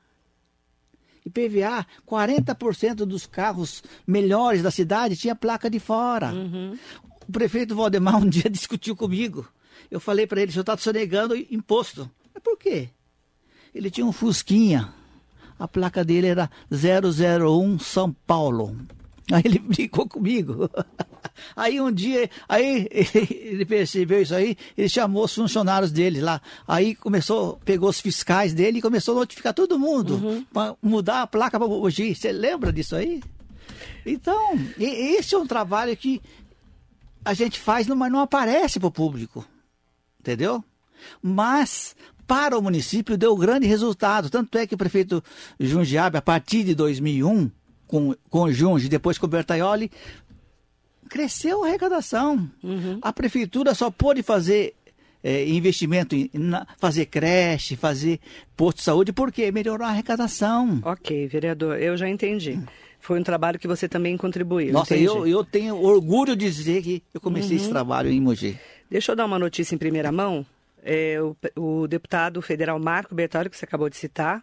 IPVA, 1.24 1.86
40% 2.06 2.96
dos 3.06 3.26
carros 3.26 3.82
melhores 4.06 4.62
da 4.62 4.70
cidade 4.70 5.16
tinha 5.16 5.34
placa 5.34 5.70
de 5.70 5.78
fora. 5.78 6.32
Uhum. 6.32 6.78
O 7.26 7.32
prefeito 7.32 7.74
Valdemar 7.74 8.16
um 8.16 8.28
dia 8.28 8.48
discutiu 8.50 8.94
comigo. 8.94 9.48
Eu 9.90 10.00
falei 10.00 10.26
para 10.26 10.40
ele, 10.40 10.50
o 10.50 10.52
senhor 10.52 10.62
está 10.62 10.76
sonegando 10.76 11.34
imposto. 11.36 12.10
Mas 12.32 12.42
por 12.42 12.58
quê? 12.58 12.90
ele 13.74 13.90
tinha 13.90 14.06
um 14.06 14.12
Fusquinha. 14.12 14.94
A 15.58 15.66
placa 15.66 16.04
dele 16.04 16.28
era 16.28 16.50
001 16.70 17.78
São 17.80 18.12
Paulo. 18.26 18.76
Aí 19.32 19.42
ele 19.44 19.58
brincou 19.66 20.08
comigo. 20.08 20.70
Aí 21.56 21.80
um 21.80 21.90
dia, 21.90 22.28
aí 22.48 22.88
ele 22.92 23.64
percebeu 23.64 24.22
isso 24.22 24.34
aí, 24.34 24.56
ele 24.76 24.88
chamou 24.88 25.24
os 25.24 25.34
funcionários 25.34 25.90
dele 25.90 26.20
lá. 26.20 26.40
Aí 26.66 26.94
começou, 26.94 27.58
pegou 27.64 27.88
os 27.88 28.00
fiscais 28.00 28.52
dele 28.52 28.78
e 28.78 28.82
começou 28.82 29.16
a 29.16 29.20
notificar 29.20 29.54
todo 29.54 29.78
mundo 29.78 30.14
uhum. 30.14 30.44
para 30.52 30.74
mudar 30.82 31.22
a 31.22 31.26
placa 31.26 31.58
para 31.58 31.68
Mogi. 31.68 32.14
Você 32.14 32.32
lembra 32.32 32.72
disso 32.72 32.96
aí? 32.96 33.22
Então, 34.04 34.58
esse 34.78 35.34
é 35.34 35.38
um 35.38 35.46
trabalho 35.46 35.96
que 35.96 36.20
a 37.24 37.32
gente 37.32 37.58
faz, 37.58 37.86
mas 37.86 38.12
não 38.12 38.20
aparece 38.20 38.78
para 38.78 38.88
o 38.88 38.92
público. 38.92 39.46
Entendeu? 40.20 40.62
Mas 41.22 41.94
para 42.26 42.58
o 42.58 42.62
município 42.62 43.16
deu 43.16 43.36
grande 43.36 43.66
resultado. 43.66 44.30
Tanto 44.30 44.56
é 44.58 44.66
que 44.66 44.74
o 44.74 44.78
prefeito 44.78 45.22
Jundiabe, 45.58 46.18
a 46.18 46.22
partir 46.22 46.64
de 46.64 46.74
2001, 46.74 47.50
com, 47.86 48.14
com 48.28 48.42
o 48.42 48.52
Junge, 48.52 48.88
depois 48.88 49.18
com 49.18 49.26
o 49.26 49.28
Bertaioli, 49.28 49.90
cresceu 51.08 51.64
a 51.64 51.68
arrecadação. 51.68 52.50
Uhum. 52.62 52.98
A 53.00 53.12
prefeitura 53.12 53.74
só 53.74 53.90
pôde 53.90 54.22
fazer 54.22 54.74
é, 55.22 55.48
investimento 55.48 56.14
em 56.14 56.30
na, 56.34 56.66
fazer 56.78 57.06
creche, 57.06 57.76
fazer 57.76 58.20
posto 58.54 58.78
de 58.78 58.84
saúde, 58.84 59.12
porque 59.12 59.50
melhorou 59.50 59.86
a 59.86 59.90
arrecadação. 59.90 60.80
Ok, 60.84 61.26
vereador, 61.26 61.80
eu 61.80 61.96
já 61.96 62.08
entendi. 62.08 62.60
Foi 63.00 63.18
um 63.18 63.22
trabalho 63.22 63.58
que 63.58 63.66
você 63.66 63.88
também 63.88 64.16
contribuiu. 64.16 64.72
Nossa, 64.72 64.96
eu, 64.96 65.26
eu 65.26 65.44
tenho 65.44 65.76
orgulho 65.76 66.36
de 66.36 66.50
dizer 66.50 66.82
que 66.82 67.02
eu 67.12 67.20
comecei 67.20 67.56
uhum. 67.56 67.62
esse 67.62 67.70
trabalho 67.70 68.10
em 68.10 68.20
Mogi. 68.20 68.58
Deixa 68.90 69.12
eu 69.12 69.16
dar 69.16 69.24
uma 69.24 69.38
notícia 69.38 69.74
em 69.74 69.78
primeira 69.78 70.12
mão. 70.12 70.44
É, 70.82 71.18
o, 71.20 71.36
o 71.56 71.88
deputado 71.88 72.42
federal 72.42 72.78
Marco 72.78 73.14
Bertoli, 73.14 73.48
que 73.48 73.56
você 73.56 73.64
acabou 73.64 73.88
de 73.88 73.96
citar, 73.96 74.42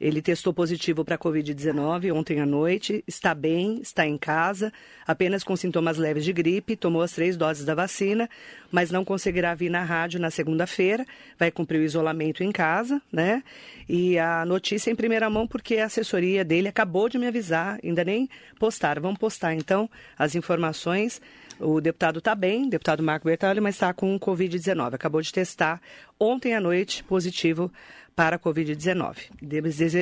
ele 0.00 0.22
testou 0.22 0.52
positivo 0.52 1.04
para 1.04 1.16
a 1.16 1.18
Covid-19 1.18 2.14
ontem 2.14 2.40
à 2.40 2.46
noite, 2.46 3.02
está 3.06 3.34
bem, 3.34 3.80
está 3.82 4.06
em 4.06 4.16
casa, 4.16 4.72
apenas 5.06 5.42
com 5.42 5.56
sintomas 5.56 5.98
leves 5.98 6.24
de 6.24 6.32
gripe, 6.32 6.76
tomou 6.76 7.02
as 7.02 7.12
três 7.12 7.36
doses 7.36 7.64
da 7.64 7.74
vacina, 7.74 8.28
mas 8.70 8.90
não 8.90 9.04
conseguirá 9.04 9.54
vir 9.54 9.70
na 9.70 9.82
rádio 9.82 10.20
na 10.20 10.30
segunda-feira, 10.30 11.04
vai 11.38 11.50
cumprir 11.50 11.80
o 11.80 11.84
isolamento 11.84 12.44
em 12.44 12.52
casa, 12.52 13.02
né? 13.12 13.42
E 13.88 14.18
a 14.18 14.44
notícia 14.44 14.90
em 14.90 14.94
primeira 14.94 15.28
mão, 15.28 15.46
porque 15.46 15.78
a 15.78 15.86
assessoria 15.86 16.44
dele 16.44 16.68
acabou 16.68 17.08
de 17.08 17.18
me 17.18 17.26
avisar, 17.26 17.80
ainda 17.82 18.04
nem 18.04 18.28
postaram. 18.58 19.02
Vamos 19.02 19.18
postar 19.18 19.54
então 19.54 19.88
as 20.16 20.34
informações. 20.34 21.20
O 21.58 21.80
deputado 21.80 22.20
está 22.20 22.34
bem, 22.36 22.68
deputado 22.68 23.02
Marco 23.02 23.26
Bertalho, 23.26 23.62
mas 23.62 23.74
está 23.74 23.92
com 23.92 24.16
Covid-19. 24.18 24.94
Acabou 24.94 25.20
de 25.20 25.32
testar 25.32 25.80
ontem 26.20 26.54
à 26.54 26.60
noite 26.60 27.02
positivo 27.02 27.72
para 28.18 28.34
a 28.34 28.38
Covid-19. 28.40 29.30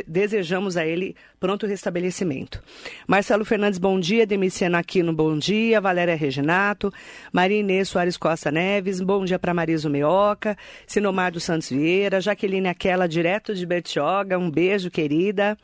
Desejamos 0.07 0.79
a 0.79 0.87
ele 0.87 1.15
pronto 1.39 1.67
restabelecimento. 1.67 2.63
Marcelo 3.07 3.45
Fernandes, 3.45 3.79
bom 3.79 4.01
dia. 4.01 4.27
Demiciana 4.27 4.79
Aquino, 4.79 5.13
bom 5.13 5.37
dia. 5.37 5.83
Valéria 5.83 6.17
Reginato. 6.17 6.91
Maria 7.31 7.59
Inês 7.59 7.91
Soares 7.91 8.17
Costa 8.17 8.51
Neves, 8.51 9.03
bom 9.03 9.23
dia 9.23 9.39
para 9.39 9.53
Marisa 9.53 9.91
Meoca. 9.91 10.57
Sinomar 10.87 11.31
dos 11.31 11.45
Santos 11.45 11.69
Vieira. 11.69 12.19
Jaqueline 12.19 12.69
Aquela, 12.69 13.07
direto 13.07 13.55
de 13.55 13.67
Bertioga. 13.67 14.39
Um 14.39 14.51
beijo, 14.51 14.91
querida. 14.91 15.55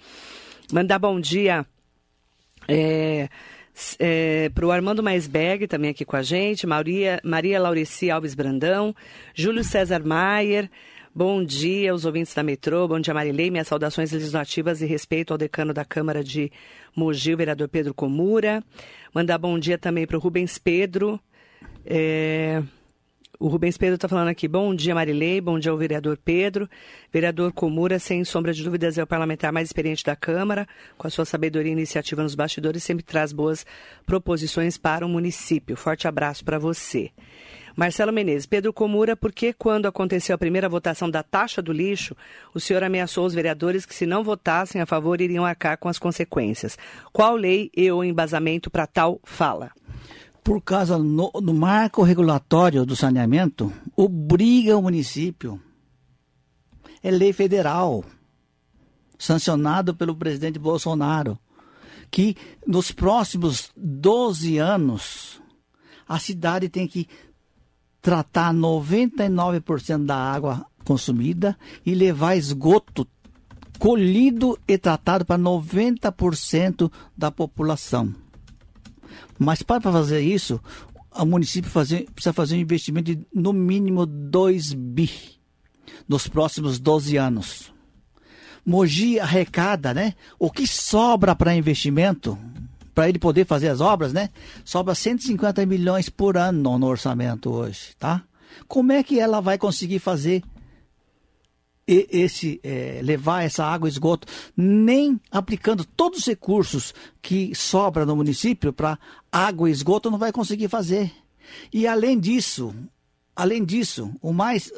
Mandar 0.70 0.98
bom 0.98 1.18
dia. 1.18 1.64
É, 2.68 3.30
é, 3.98 4.50
para 4.50 4.66
o 4.66 4.70
Armando 4.70 5.02
Maisberg, 5.02 5.66
também 5.66 5.88
aqui 5.88 6.04
com 6.04 6.16
a 6.16 6.22
gente, 6.22 6.66
Maria, 6.66 7.18
Maria 7.24 7.58
Laureci 7.58 8.10
Alves 8.10 8.34
Brandão, 8.34 8.94
Júlio 9.34 9.64
César 9.64 10.04
Maier, 10.04 10.68
Bom 11.14 11.44
dia 11.44 11.92
aos 11.92 12.06
ouvintes 12.06 12.32
da 12.32 12.42
Metrô, 12.42 12.88
bom 12.88 12.98
dia 12.98 13.12
Marilei, 13.12 13.50
minhas 13.50 13.68
saudações 13.68 14.10
legislativas 14.12 14.80
e 14.80 14.86
respeito 14.86 15.34
ao 15.34 15.36
decano 15.36 15.74
da 15.74 15.84
Câmara 15.84 16.24
de 16.24 16.50
Mogi, 16.96 17.34
o 17.34 17.36
vereador 17.36 17.68
Pedro 17.68 17.92
Comura. 17.92 18.64
Mandar 19.14 19.36
bom 19.36 19.58
dia 19.58 19.76
também 19.76 20.06
para 20.06 20.16
o 20.16 20.20
Rubens 20.20 20.56
Pedro. 20.56 21.20
É... 21.84 22.62
O 23.38 23.48
Rubens 23.48 23.76
Pedro 23.76 23.96
está 23.96 24.08
falando 24.08 24.28
aqui, 24.28 24.48
bom 24.48 24.74
dia 24.74 24.94
Marilei, 24.94 25.38
bom 25.38 25.58
dia 25.58 25.70
ao 25.70 25.76
vereador 25.76 26.16
Pedro. 26.16 26.66
Vereador 27.12 27.52
Comura, 27.52 27.98
sem 27.98 28.24
sombra 28.24 28.54
de 28.54 28.64
dúvidas, 28.64 28.96
é 28.96 29.02
o 29.02 29.06
parlamentar 29.06 29.52
mais 29.52 29.68
experiente 29.68 30.02
da 30.02 30.16
Câmara, 30.16 30.66
com 30.96 31.06
a 31.06 31.10
sua 31.10 31.26
sabedoria 31.26 31.72
e 31.72 31.74
iniciativa 31.74 32.22
nos 32.22 32.34
bastidores, 32.34 32.82
sempre 32.82 33.04
traz 33.04 33.34
boas 33.34 33.66
proposições 34.06 34.78
para 34.78 35.04
o 35.04 35.10
município. 35.10 35.76
Forte 35.76 36.08
abraço 36.08 36.42
para 36.42 36.58
você. 36.58 37.10
Marcelo 37.74 38.12
Menezes, 38.12 38.46
Pedro 38.46 38.72
Comura, 38.72 39.16
por 39.16 39.32
que 39.32 39.52
quando 39.52 39.86
aconteceu 39.86 40.34
a 40.34 40.38
primeira 40.38 40.68
votação 40.68 41.10
da 41.10 41.22
taxa 41.22 41.62
do 41.62 41.72
lixo, 41.72 42.14
o 42.54 42.60
senhor 42.60 42.84
ameaçou 42.84 43.24
os 43.24 43.34
vereadores 43.34 43.86
que 43.86 43.94
se 43.94 44.04
não 44.06 44.22
votassem 44.22 44.80
a 44.80 44.86
favor 44.86 45.20
iriam 45.20 45.44
arcar 45.44 45.78
com 45.78 45.88
as 45.88 45.98
consequências? 45.98 46.76
Qual 47.12 47.34
lei 47.34 47.70
e 47.74 47.90
o 47.90 48.04
embasamento 48.04 48.70
para 48.70 48.86
tal 48.86 49.20
fala? 49.24 49.70
Por 50.44 50.60
causa 50.60 50.98
do 50.98 51.54
marco 51.54 52.02
regulatório 52.02 52.84
do 52.84 52.96
saneamento, 52.96 53.72
obriga 53.96 54.76
o 54.76 54.82
município. 54.82 55.60
É 57.02 57.10
lei 57.10 57.32
federal, 57.32 58.04
sancionado 59.18 59.94
pelo 59.94 60.16
presidente 60.16 60.58
Bolsonaro, 60.58 61.38
que 62.10 62.36
nos 62.66 62.92
próximos 62.92 63.70
12 63.76 64.58
anos 64.58 65.40
a 66.06 66.18
cidade 66.18 66.68
tem 66.68 66.86
que 66.86 67.08
tratar 68.02 68.52
99% 68.52 70.04
da 70.04 70.16
água 70.16 70.66
consumida 70.84 71.56
e 71.86 71.94
levar 71.94 72.36
esgoto 72.36 73.06
colhido 73.78 74.58
e 74.66 74.76
tratado 74.76 75.24
para 75.24 75.40
90% 75.40 76.90
da 77.16 77.30
população. 77.30 78.12
Mas 79.38 79.62
para 79.62 79.80
fazer 79.80 80.20
isso, 80.20 80.60
o 81.12 81.24
município 81.24 81.70
fazer, 81.70 82.10
precisa 82.10 82.32
fazer 82.32 82.56
um 82.56 82.60
investimento 82.60 83.14
de 83.14 83.26
no 83.32 83.52
mínimo 83.52 84.04
2 84.04 84.72
bi 84.74 85.10
nos 86.08 86.26
próximos 86.26 86.78
12 86.78 87.16
anos. 87.16 87.72
Mogi 88.64 89.18
arrecada, 89.18 89.92
né? 89.92 90.14
O 90.38 90.50
que 90.50 90.66
sobra 90.66 91.34
para 91.34 91.54
investimento 91.54 92.38
para 92.94 93.08
ele 93.08 93.18
poder 93.18 93.46
fazer 93.46 93.68
as 93.68 93.80
obras, 93.80 94.12
né? 94.12 94.30
Sobra 94.64 94.94
150 94.94 95.64
milhões 95.66 96.08
por 96.08 96.36
ano 96.36 96.78
no 96.78 96.86
orçamento 96.86 97.50
hoje, 97.50 97.94
tá? 97.98 98.22
Como 98.68 98.92
é 98.92 99.02
que 99.02 99.18
ela 99.18 99.40
vai 99.40 99.56
conseguir 99.56 99.98
fazer 99.98 100.42
esse 101.86 102.60
é, 102.62 103.00
levar 103.02 103.42
essa 103.42 103.64
água 103.64 103.88
esgoto, 103.88 104.26
nem 104.56 105.20
aplicando 105.30 105.84
todos 105.84 106.20
os 106.20 106.26
recursos 106.26 106.94
que 107.20 107.54
sobra 107.54 108.06
no 108.06 108.16
município 108.16 108.72
para 108.72 108.98
água 109.30 109.68
e 109.68 109.72
esgoto 109.72 110.10
não 110.10 110.18
vai 110.18 110.32
conseguir 110.32 110.68
fazer. 110.68 111.12
E 111.72 111.86
além 111.86 112.18
disso, 112.18 112.74
além 113.34 113.64
disso, 113.64 114.14
o 114.22 114.32
mais 114.32 114.72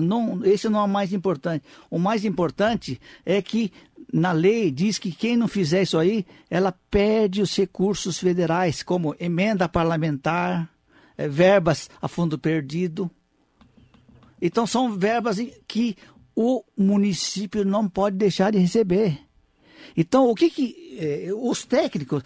não, 0.00 0.44
esse 0.44 0.68
não 0.68 0.80
é 0.80 0.84
o 0.84 0.88
mais 0.88 1.12
importante. 1.12 1.64
O 1.88 1.98
mais 1.98 2.24
importante 2.24 3.00
é 3.24 3.40
que 3.40 3.72
na 4.12 4.32
lei 4.32 4.70
diz 4.70 4.98
que 4.98 5.12
quem 5.12 5.36
não 5.36 5.48
fizer 5.48 5.82
isso 5.82 5.98
aí, 5.98 6.26
ela 6.48 6.72
perde 6.90 7.40
os 7.40 7.56
recursos 7.56 8.18
federais, 8.18 8.82
como 8.82 9.14
emenda 9.18 9.68
parlamentar, 9.68 10.68
é, 11.16 11.28
verbas 11.28 11.88
a 12.00 12.08
fundo 12.08 12.38
perdido. 12.38 13.10
Então 14.40 14.66
são 14.66 14.96
verbas 14.98 15.38
que 15.68 15.96
o 16.34 16.64
município 16.76 17.64
não 17.64 17.88
pode 17.88 18.16
deixar 18.16 18.52
de 18.52 18.58
receber. 18.58 19.20
Então 19.96 20.28
o 20.28 20.34
que, 20.34 20.50
que 20.50 20.98
é, 20.98 21.28
os 21.32 21.64
técnicos, 21.64 22.22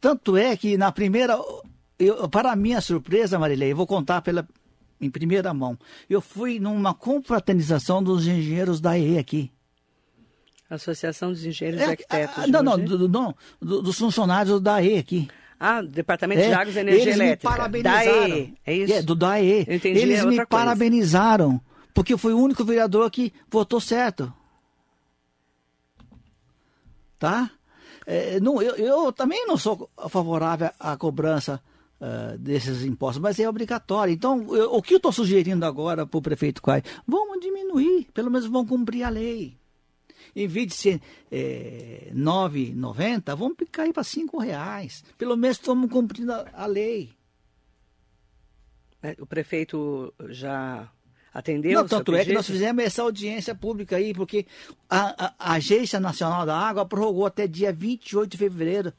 tanto 0.00 0.36
é 0.36 0.56
que 0.56 0.76
na 0.76 0.92
primeira, 0.92 1.38
eu, 1.98 2.28
para 2.28 2.56
minha 2.56 2.80
surpresa, 2.80 3.38
Marilei, 3.38 3.72
eu 3.72 3.76
vou 3.76 3.86
contar 3.86 4.22
pela 4.22 4.46
em 5.00 5.10
primeira 5.10 5.52
mão. 5.52 5.78
Eu 6.08 6.20
fui 6.20 6.58
numa 6.58 6.94
confraternização 6.94 8.02
dos 8.02 8.26
engenheiros 8.26 8.80
da 8.80 8.98
EE 8.98 9.18
aqui. 9.18 9.50
Associação 10.68 11.30
dos 11.30 11.44
Engenheiros 11.44 11.80
é, 11.80 11.84
e 11.84 11.90
Arquitetos. 11.90 12.38
Ah, 12.38 12.46
não, 12.48 12.62
não, 12.62 12.78
do, 12.78 13.08
não 13.08 13.34
do, 13.60 13.82
dos 13.82 13.98
funcionários 13.98 14.60
da 14.60 14.76
AE 14.76 14.98
aqui. 14.98 15.28
Ah, 15.58 15.80
Departamento 15.80 16.42
é, 16.42 16.48
de 16.48 16.54
Águas 16.54 16.76
e 16.76 16.78
Energia 16.80 17.02
eles 17.02 17.14
Elétrica. 17.14 17.50
Me 17.50 17.56
parabenizaram. 17.56 18.28
DAE, 18.28 18.54
é 18.66 18.74
isso? 18.74 18.92
É, 18.92 19.02
do 19.02 19.14
DAE. 19.14 19.64
Eu 19.66 19.74
entendi, 19.76 20.00
eles 20.00 20.20
é 20.20 20.22
me 20.22 20.36
coisa. 20.36 20.46
parabenizaram, 20.46 21.60
porque 21.94 22.12
eu 22.12 22.18
fui 22.18 22.32
o 22.32 22.38
único 22.38 22.64
vereador 22.64 23.10
que 23.10 23.32
votou 23.48 23.80
certo. 23.80 24.32
Tá? 27.18 27.50
É, 28.06 28.38
não, 28.40 28.60
eu, 28.60 28.76
eu 28.76 29.12
também 29.12 29.46
não 29.46 29.56
sou 29.56 29.88
favorável 30.10 30.70
à 30.78 30.96
cobrança 30.96 31.62
uh, 32.00 32.36
desses 32.36 32.84
impostos, 32.84 33.22
mas 33.22 33.38
é 33.38 33.48
obrigatório. 33.48 34.12
Então, 34.12 34.54
eu, 34.54 34.74
o 34.74 34.82
que 34.82 34.94
eu 34.94 34.98
estou 34.98 35.12
sugerindo 35.12 35.64
agora 35.64 36.06
para 36.06 36.18
o 36.18 36.22
prefeito 36.22 36.60
Quai? 36.60 36.82
Vamos 37.06 37.40
diminuir, 37.40 38.08
pelo 38.12 38.30
menos 38.30 38.46
vão 38.46 38.66
cumprir 38.66 39.04
a 39.04 39.08
lei 39.08 39.56
em 40.36 40.46
vez 40.46 40.66
de 40.68 40.74
ser 40.74 41.00
é, 41.32 42.10
9,90, 42.14 43.34
vamos 43.34 43.56
cair 43.72 43.92
para 43.92 44.04
5 44.04 44.38
reais. 44.38 45.02
Pelo 45.16 45.34
menos 45.36 45.56
estamos 45.56 45.90
cumprindo 45.90 46.30
a, 46.32 46.46
a 46.52 46.66
lei. 46.66 47.10
É, 49.02 49.16
o 49.18 49.26
prefeito 49.26 50.12
já 50.28 50.88
atendeu 51.32 51.80
Não, 51.80 51.88
tanto 51.88 52.14
é 52.14 52.24
que 52.24 52.32
nós 52.32 52.46
fizemos 52.46 52.82
essa 52.84 53.02
audiência 53.02 53.54
pública 53.54 53.96
aí, 53.96 54.12
porque 54.14 54.46
a, 54.88 55.26
a- 55.26 55.34
a 55.38 55.52
Agência 55.54 56.00
Nacional 56.00 56.44
da 56.46 56.56
Água 56.56 56.84
prorrogou 56.86 57.26
até 57.26 57.46
dia 57.46 57.72
28 57.72 58.30
de 58.30 58.36
fevereiro 58.38 58.92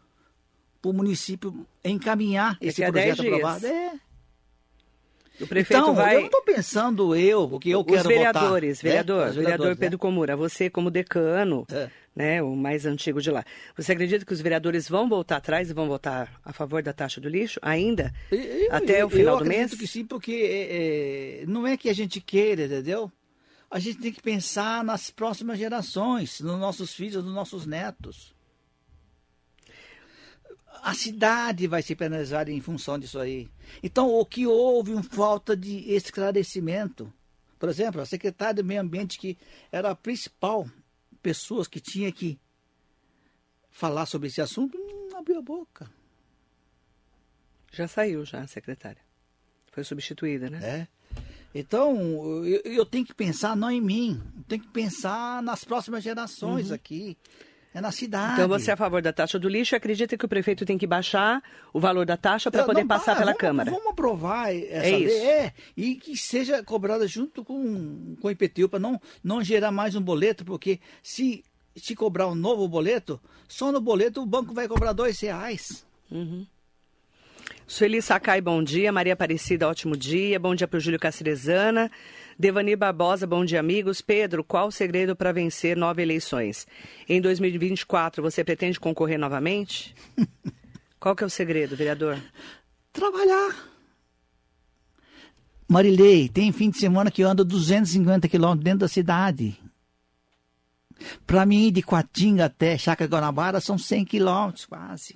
para 0.82 0.92
o 0.92 0.94
município 0.94 1.66
encaminhar 1.84 2.58
esse 2.62 2.82
Daqui 2.82 2.84
a 2.84 2.92
projeto 2.92 3.18
10 3.18 3.18
dias. 3.18 3.34
aprovado. 3.34 3.66
É. 3.68 4.00
O 5.40 5.46
prefeito 5.48 5.82
então, 5.82 5.94
vai... 5.96 6.16
eu 6.16 6.20
não 6.22 6.26
estou 6.28 6.42
pensando 6.44 7.16
eu, 7.16 7.48
porque 7.48 7.70
eu 7.70 7.82
Os 7.82 7.86
quero 7.86 8.08
vereadores, 8.10 8.78
votar. 8.78 8.90
vereador, 8.90 9.16
É, 9.26 9.30
os 9.30 9.36
vereador 9.36 9.44
vereadores, 9.44 9.78
Pedro 9.80 10.00
Comura, 10.00 10.36
você 10.36 10.70
como 10.70 10.90
decano, 10.90 11.66
É. 11.72 11.90
né, 12.16 12.42
o 12.42 12.56
mais 12.56 12.86
antigo 12.86 13.22
de 13.22 13.30
lá, 13.30 13.44
você 13.76 13.92
acredita 13.92 14.26
que 14.26 14.34
os 14.34 14.42
vereadores 14.42 14.90
vão 14.90 15.08
voltar 15.08 15.38
atrás 15.38 15.70
e 15.70 15.74
vão 15.74 15.88
votar 15.88 16.40
a 16.44 16.52
favor 16.52 16.82
da 16.82 16.92
taxa 16.94 17.22
do 17.22 17.30
lixo 17.30 17.60
ainda? 17.62 18.12
Eu- 18.32 18.74
Até 18.74 19.04
eu- 19.04 19.08
o 19.08 19.10
final 19.10 19.36
eu 19.36 19.40
do 19.44 19.46
mês? 19.46 19.62
acredito 19.66 19.80
que 19.80 19.88
sim, 19.88 20.04
porque 20.06 20.32
é, 20.32 21.42
é, 21.42 21.46
não 21.46 21.68
é 21.68 21.78
que 21.78 21.90
a 21.90 21.94
gente 21.94 22.20
queira, 22.20 22.66
entendeu? 22.66 23.12
A 23.70 23.80
gente 23.80 24.00
tem 24.00 24.12
que 24.14 24.22
pensar 24.22 24.84
nas 24.84 25.12
próximas 25.12 25.60
gerações, 25.60 26.40
nos 26.40 26.58
nossos 26.58 26.94
filhos, 26.94 27.24
nos 27.24 27.34
nossos 27.34 27.66
netos. 27.66 28.34
A 30.82 30.94
cidade 30.94 31.68
vai 31.68 31.82
ser 31.82 31.96
penalizada 31.96 32.52
em 32.52 32.62
função 32.62 32.98
disso 32.98 33.20
aí. 33.20 33.50
Então, 33.82 34.10
o 34.10 34.26
que 34.26 34.46
houve 34.48 34.92
uma 34.92 35.04
falta 35.04 35.56
de 35.56 35.92
esclarecimento. 35.92 37.12
Por 37.60 37.70
exemplo, 37.70 38.02
a 38.02 38.06
secretária 38.06 38.56
do 38.56 38.64
Meio 38.64 38.82
Ambiente, 38.82 39.18
que 39.18 39.38
era 39.72 39.92
a 39.92 39.96
principal 39.96 40.70
pessoa 41.22 41.66
que 41.66 41.80
tinha 41.80 42.12
que 42.12 42.40
falar 43.70 44.06
sobre 44.06 44.28
esse 44.28 44.42
assunto, 44.42 44.78
não 45.12 45.20
abriu 45.20 45.40
a 45.40 45.42
boca. 45.42 45.90
Já 47.72 47.88
saiu 47.88 48.26
já, 48.26 48.42
a 48.42 48.48
secretária. 48.48 49.02
Foi 49.72 49.84
substituída, 49.84 50.50
né? 50.50 50.60
É. 50.64 50.88
Então, 51.54 51.96
eu, 52.46 52.62
eu 52.64 52.86
tenho 52.86 53.06
que 53.06 53.14
pensar 53.14 53.56
não 53.56 53.72
em 53.72 53.82
mim, 53.82 54.22
eu 54.38 54.44
tenho 54.44 54.62
que 54.62 54.70
pensar 54.70 55.42
nas 55.42 55.64
próximas 55.64 56.04
gerações 56.04 56.72
aqui. 56.72 57.18
É 57.78 57.82
na 57.82 57.92
cidade. 57.92 58.34
Então 58.34 58.48
você 58.48 58.72
é 58.72 58.74
a 58.74 58.78
favor 58.78 59.04
da 59.04 59.14
taxa 59.14 59.38
do 59.38 59.48
lixo 59.48 59.76
e 59.76 59.78
acredita 59.78 60.18
que 60.18 60.26
o 60.26 60.28
prefeito 60.28 60.66
tem 60.66 60.80
que 60.80 60.88
baixar 60.88 61.44
o 61.72 61.80
valor 61.80 62.08
da 62.08 62.18
taxa 62.18 62.50
para 62.50 62.64
poder 62.64 62.82
não, 62.82 62.88
passar 62.88 63.16
para, 63.16 63.18
pela 63.18 63.26
vamos, 63.34 63.40
Câmara? 63.40 63.70
Vamos 63.70 63.88
aprovar 63.92 64.52
essa 64.52 64.88
É 64.88 64.90
lei. 64.90 65.06
isso. 65.06 65.26
É, 65.26 65.54
e 65.78 65.96
que 65.96 66.18
seja 66.18 66.64
cobrada 66.64 67.08
junto 67.08 67.46
com, 67.46 68.16
com 68.20 68.28
o 68.28 68.32
IPTU, 68.32 68.68
para 68.68 68.80
não, 68.80 69.00
não 69.24 69.44
gerar 69.44 69.72
mais 69.72 69.96
um 69.96 70.02
boleto, 70.02 70.44
porque 70.44 70.80
se, 71.04 71.44
se 71.76 71.96
cobrar 71.96 72.28
um 72.28 72.34
novo 72.34 72.68
boleto, 72.68 73.22
só 73.48 73.72
no 73.72 73.80
boleto 73.80 74.24
o 74.24 74.26
banco 74.26 74.56
vai 74.56 74.68
cobrar 74.68 74.92
dois 74.92 75.20
reais. 75.20 75.86
Sueli 77.68 78.02
Sakai, 78.02 78.42
bom 78.42 78.64
dia. 78.64 78.92
Maria 78.92 79.14
Aparecida, 79.14 79.68
ótimo 79.68 79.96
dia. 79.96 80.40
Bom 80.40 80.56
dia 80.56 80.68
para 80.68 80.78
o 80.78 80.80
Júlio 80.80 81.00
Cacirezana. 81.00 81.92
Devani 82.40 82.76
Barbosa, 82.76 83.26
bom 83.26 83.44
dia, 83.44 83.60
amigos. 83.60 84.00
Pedro, 84.00 84.44
qual 84.44 84.68
o 84.68 84.72
segredo 84.72 85.16
para 85.16 85.32
vencer 85.32 85.76
nove 85.76 86.04
eleições? 86.04 86.68
Em 87.10 87.20
2024, 87.20 88.22
você 88.22 88.44
pretende 88.44 88.80
concorrer 88.80 89.18
novamente? 89.18 89.96
qual 91.00 91.16
que 91.16 91.24
é 91.24 91.28
o 91.28 91.32
segredo, 91.32 91.76
vereador? 91.76 92.22
Trabalhar. 92.94 93.56
Marilei, 95.68 96.30
tem 96.30 96.52
fim 96.52 96.70
de 96.70 96.78
semana 96.78 97.10
que 97.10 97.24
eu 97.24 97.28
ando 97.28 97.44
250 97.44 98.28
quilômetros 98.28 98.64
dentro 98.64 98.80
da 98.80 98.88
cidade. 98.88 99.58
Para 101.26 101.44
mim 101.44 101.66
ir 101.66 101.72
de 101.72 101.82
Coatinga 101.82 102.46
até 102.46 102.78
Chácara 102.78 103.10
Guanabara 103.10 103.60
são 103.60 103.80
100 103.80 104.06
quilômetros 104.06 104.68
quase. 104.68 105.16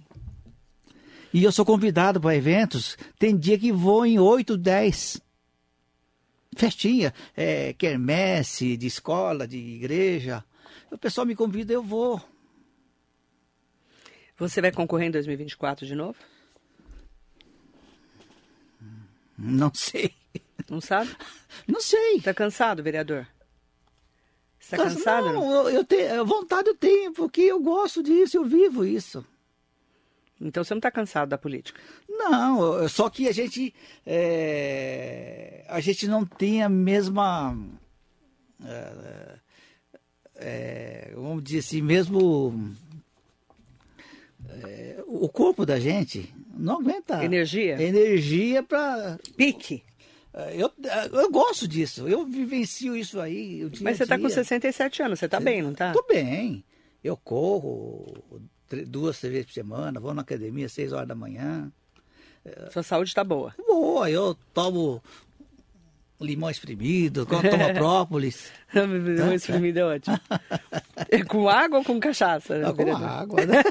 E 1.32 1.44
eu 1.44 1.52
sou 1.52 1.64
convidado 1.64 2.20
para 2.20 2.36
eventos, 2.36 2.98
tem 3.20 3.38
dia 3.38 3.60
que 3.60 3.72
vou 3.72 4.08
em 4.08 4.18
8, 4.18 4.58
10. 4.58 5.22
Festinha, 6.56 7.14
é, 7.36 7.74
quermesse, 7.74 8.76
de 8.76 8.88
escola, 8.88 9.48
de 9.48 9.58
igreja. 9.58 10.44
O 10.92 10.98
pessoal 10.98 11.26
me 11.26 11.36
convida, 11.36 11.72
eu 11.74 11.82
vou. 11.82 12.22
Você 14.38 14.60
vai 14.60 14.72
concorrer 14.72 15.08
em 15.08 15.12
2024 15.12 15.86
de 15.86 15.96
novo? 15.96 16.18
Não 19.38 19.74
sei. 19.74 20.14
Não 20.70 20.82
sabe? 20.82 21.16
Não 21.68 21.82
sei. 21.82 22.18
Está 22.18 22.34
cansado, 22.34 22.84
vereador? 22.84 23.28
Está 24.60 24.78
Cansa- 24.78 24.96
cansado? 24.96 25.26
Não, 25.28 25.34
não? 25.34 25.54
eu, 25.54 25.70
eu 25.78 25.84
tenho, 25.84 26.26
vontade 26.26 26.70
eu 26.70 26.76
tenho, 26.76 27.12
porque 27.14 27.42
eu 27.42 27.60
gosto 27.62 28.04
disso, 28.04 28.38
eu 28.38 28.46
vivo 28.46 28.86
isso. 28.86 29.26
Então 30.42 30.64
você 30.64 30.74
não 30.74 30.80
está 30.80 30.90
cansado 30.90 31.30
da 31.30 31.38
política. 31.38 31.80
Não, 32.10 32.88
só 32.90 33.10
que 33.10 33.28
a 33.28 33.32
gente 33.32 33.74
é, 34.06 35.64
a 35.68 35.80
gente 35.80 36.08
não 36.08 36.26
tem 36.26 36.64
a 36.64 36.70
mesma 36.70 37.56
é, 38.66 39.40
é, 40.36 41.12
vamos 41.16 41.44
dizer 41.44 41.60
assim, 41.60 41.82
mesmo 41.82 42.74
é, 44.50 45.04
o 45.06 45.30
corpo 45.30 45.66
da 45.66 45.80
gente 45.80 46.34
não 46.58 46.80
aguenta 46.80 47.24
Energia? 47.24 47.82
energia 47.82 48.64
para 48.64 49.20
Pique. 49.38 49.84
eu, 50.56 50.72
eu 51.14 51.32
gosto 51.32 51.68
disso, 51.68 52.08
eu 52.08 52.26
vivencio 52.26 52.96
isso 52.96 53.20
aí. 53.20 53.70
Mas 53.82 53.98
você 53.98 54.04
está 54.04 54.18
com 54.18 54.28
dia. 54.28 54.36
67 54.36 55.04
anos, 55.04 55.20
você 55.20 55.26
está 55.26 55.40
bem, 55.40 55.62
não 55.62 55.72
está? 55.72 55.92
Tô 55.94 56.04
bem. 56.04 56.64
Eu 57.04 57.18
corro 57.18 58.14
duas, 58.88 59.20
três 59.20 59.34
vezes 59.34 59.48
por 59.48 59.54
semana, 59.54 60.00
vou 60.00 60.14
na 60.14 60.22
academia 60.22 60.66
às 60.66 60.72
seis 60.72 60.92
horas 60.92 61.08
da 61.08 61.16
manhã. 61.16 61.72
Sua 62.72 62.84
saúde 62.84 63.10
está 63.10 63.24
boa. 63.24 63.54
Boa, 63.68 64.10
eu 64.10 64.36
tomo 64.54 65.02
limão 66.22 66.50
espremido, 66.50 67.26
tomo 67.26 67.42
própolis. 67.76 68.52
Limão 68.74 69.34
espremido 69.34 69.80
é 69.80 69.84
ótimo. 69.86 70.20
É 71.10 71.24
com 71.24 71.50
água 71.50 71.80
ou 71.80 71.84
com 71.84 72.00
cachaça? 72.00 72.62
Ah, 72.66 72.72
com 72.74 72.96
água, 72.96 73.46
né? 73.46 73.64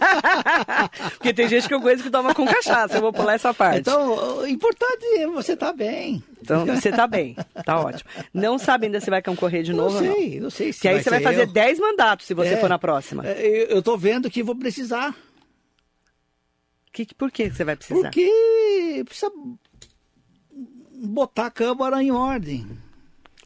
Porque 1.13 1.33
tem 1.33 1.49
gente 1.49 1.69
que 1.69 1.73
eu 1.73 1.81
conheço 1.81 2.03
que 2.03 2.11
toma 2.11 2.35
com 2.35 2.45
cachaça, 2.45 2.97
eu 2.97 3.01
vou 3.01 3.13
pular 3.13 3.35
essa 3.35 3.55
parte. 3.55 3.79
Então, 3.81 4.39
o 4.41 4.47
importante 4.47 5.05
é 5.17 5.27
você 5.29 5.53
estar 5.53 5.73
bem. 5.73 6.23
Então, 6.43 6.67
você 6.67 6.91
tá 6.91 7.07
bem, 7.07 7.37
tá 7.65 7.81
ótimo. 7.81 8.11
Não 8.35 8.59
sabe 8.59 8.87
ainda 8.87 9.01
se 9.01 9.09
vai 9.09 9.23
concorrer 9.23 9.63
de 9.63 9.73
Não 9.73 9.85
novo 9.85 9.97
ou 9.99 10.03
não. 10.03 10.15
sei, 10.15 10.41
não 10.41 10.51
sei 10.51 10.73
se 10.73 10.81
Que 10.81 10.89
aí 10.89 11.03
você 11.03 11.09
vai 11.09 11.21
fazer 11.23 11.43
eu. 11.43 11.47
10 11.47 11.79
mandatos 11.79 12.27
se 12.27 12.35
você 12.35 12.55
É, 12.55 12.57
for 12.57 12.69
na 12.69 12.79
próxima. 12.79 13.27
é, 13.27 13.73
Eu, 13.73 13.81
tô 13.81 13.97
vendo 13.97 14.29
que 14.29 14.43
vou 14.43 14.57
precisar. 14.57 15.15
Que, 16.93 17.07
por 17.15 17.31
que 17.31 17.49
você 17.49 17.63
vai 17.65 17.77
precisar? 17.77 18.01
Porque 18.03 19.03
precisa 19.07 19.31
botar 21.01 21.47
a 21.47 21.51
Câmara 21.51 22.03
em 22.03 22.11
ordem. 22.11 22.67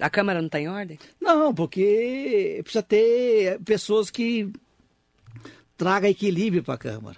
A 0.01 0.11
Câmara 0.11 0.41
não 0.41 0.47
está 0.47 0.61
em 0.61 0.69
ordem? 0.69 0.99
Não, 1.21 1.55
porque 1.55 2.61
precisa 2.65 2.83
ter 2.83 3.61
pessoas 3.61 4.11
que 4.11 4.51
tragam 5.77 6.11
equilíbrio 6.11 6.63
para 6.65 6.75
a 6.75 6.79
Câmara. 6.79 7.17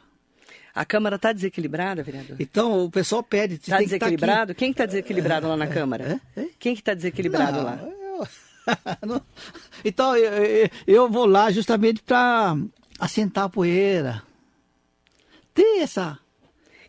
A 0.74 0.84
Câmara 0.84 1.16
está 1.16 1.32
desequilibrada, 1.32 2.02
vereador? 2.02 2.36
Então, 2.38 2.84
o 2.84 2.90
pessoal 2.90 3.22
pede... 3.22 3.54
Está 3.54 3.78
que 3.78 3.84
tá 3.84 3.84
desequilibrado? 3.84 4.54
Quem 4.54 4.70
está 4.72 4.84
desequilibrado 4.84 5.48
lá 5.48 5.56
na 5.56 5.66
Câmara? 5.66 6.20
É? 6.36 6.40
É? 6.42 6.48
Quem 6.58 6.74
que 6.74 6.82
está 6.82 6.92
desequilibrado 6.92 7.56
Não, 7.58 7.64
lá? 7.64 7.80
eu-. 7.82 8.26
Então, 9.84 10.16
eu, 10.16 10.32
eu- 10.44 10.70
eu 10.86 11.08
vou 11.10 11.24
lá 11.24 11.50
justamente 11.50 12.02
para 12.02 12.56
assentar 12.98 13.44
a 13.44 13.48
poeira. 13.48 14.22
Ter 15.54 15.78
essa... 15.80 16.18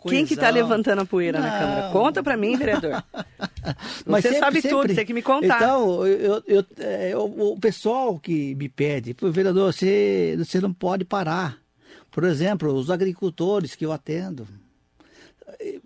Quem 0.08 0.26
que 0.26 0.34
está 0.34 0.50
levantando 0.50 1.02
a 1.02 1.06
poeira 1.06 1.39
na 1.39 1.52
Não. 1.52 1.60
Câmara? 1.60 1.89
Conta 1.91 2.24
para 2.24 2.36
mim, 2.38 2.56
vereador. 2.58 3.04
Mas 4.06 4.24
Você 4.24 4.30
sempre- 4.30 4.39
sabe 4.39 4.62
tudo, 4.62 4.70
sempre- 4.82 4.88
você 4.89 4.96
tem 4.96 5.06
que 5.06 5.13
me 5.13 5.22
contar. 5.22 5.56
Então, 5.58 6.06
eu, 6.08 6.43
eu- 6.48 6.65
é, 6.80 7.15
o, 7.17 7.54
o 7.54 7.60
pessoal 7.60 8.17
que 8.20 8.56
me 8.56 8.70
pede, 8.70 9.13
"Pô, 9.13 9.30
vereador, 9.32 9.74
você, 9.74 10.36
você 10.38 10.60
não 10.62 10.74
pode 10.74 11.04
parar. 11.06 11.58
Por 12.10 12.24
exemplo, 12.24 12.74
os 12.74 12.89
agricultores 12.89 13.76
que 13.76 13.86
eu 13.86 13.91
atendo, 13.91 14.48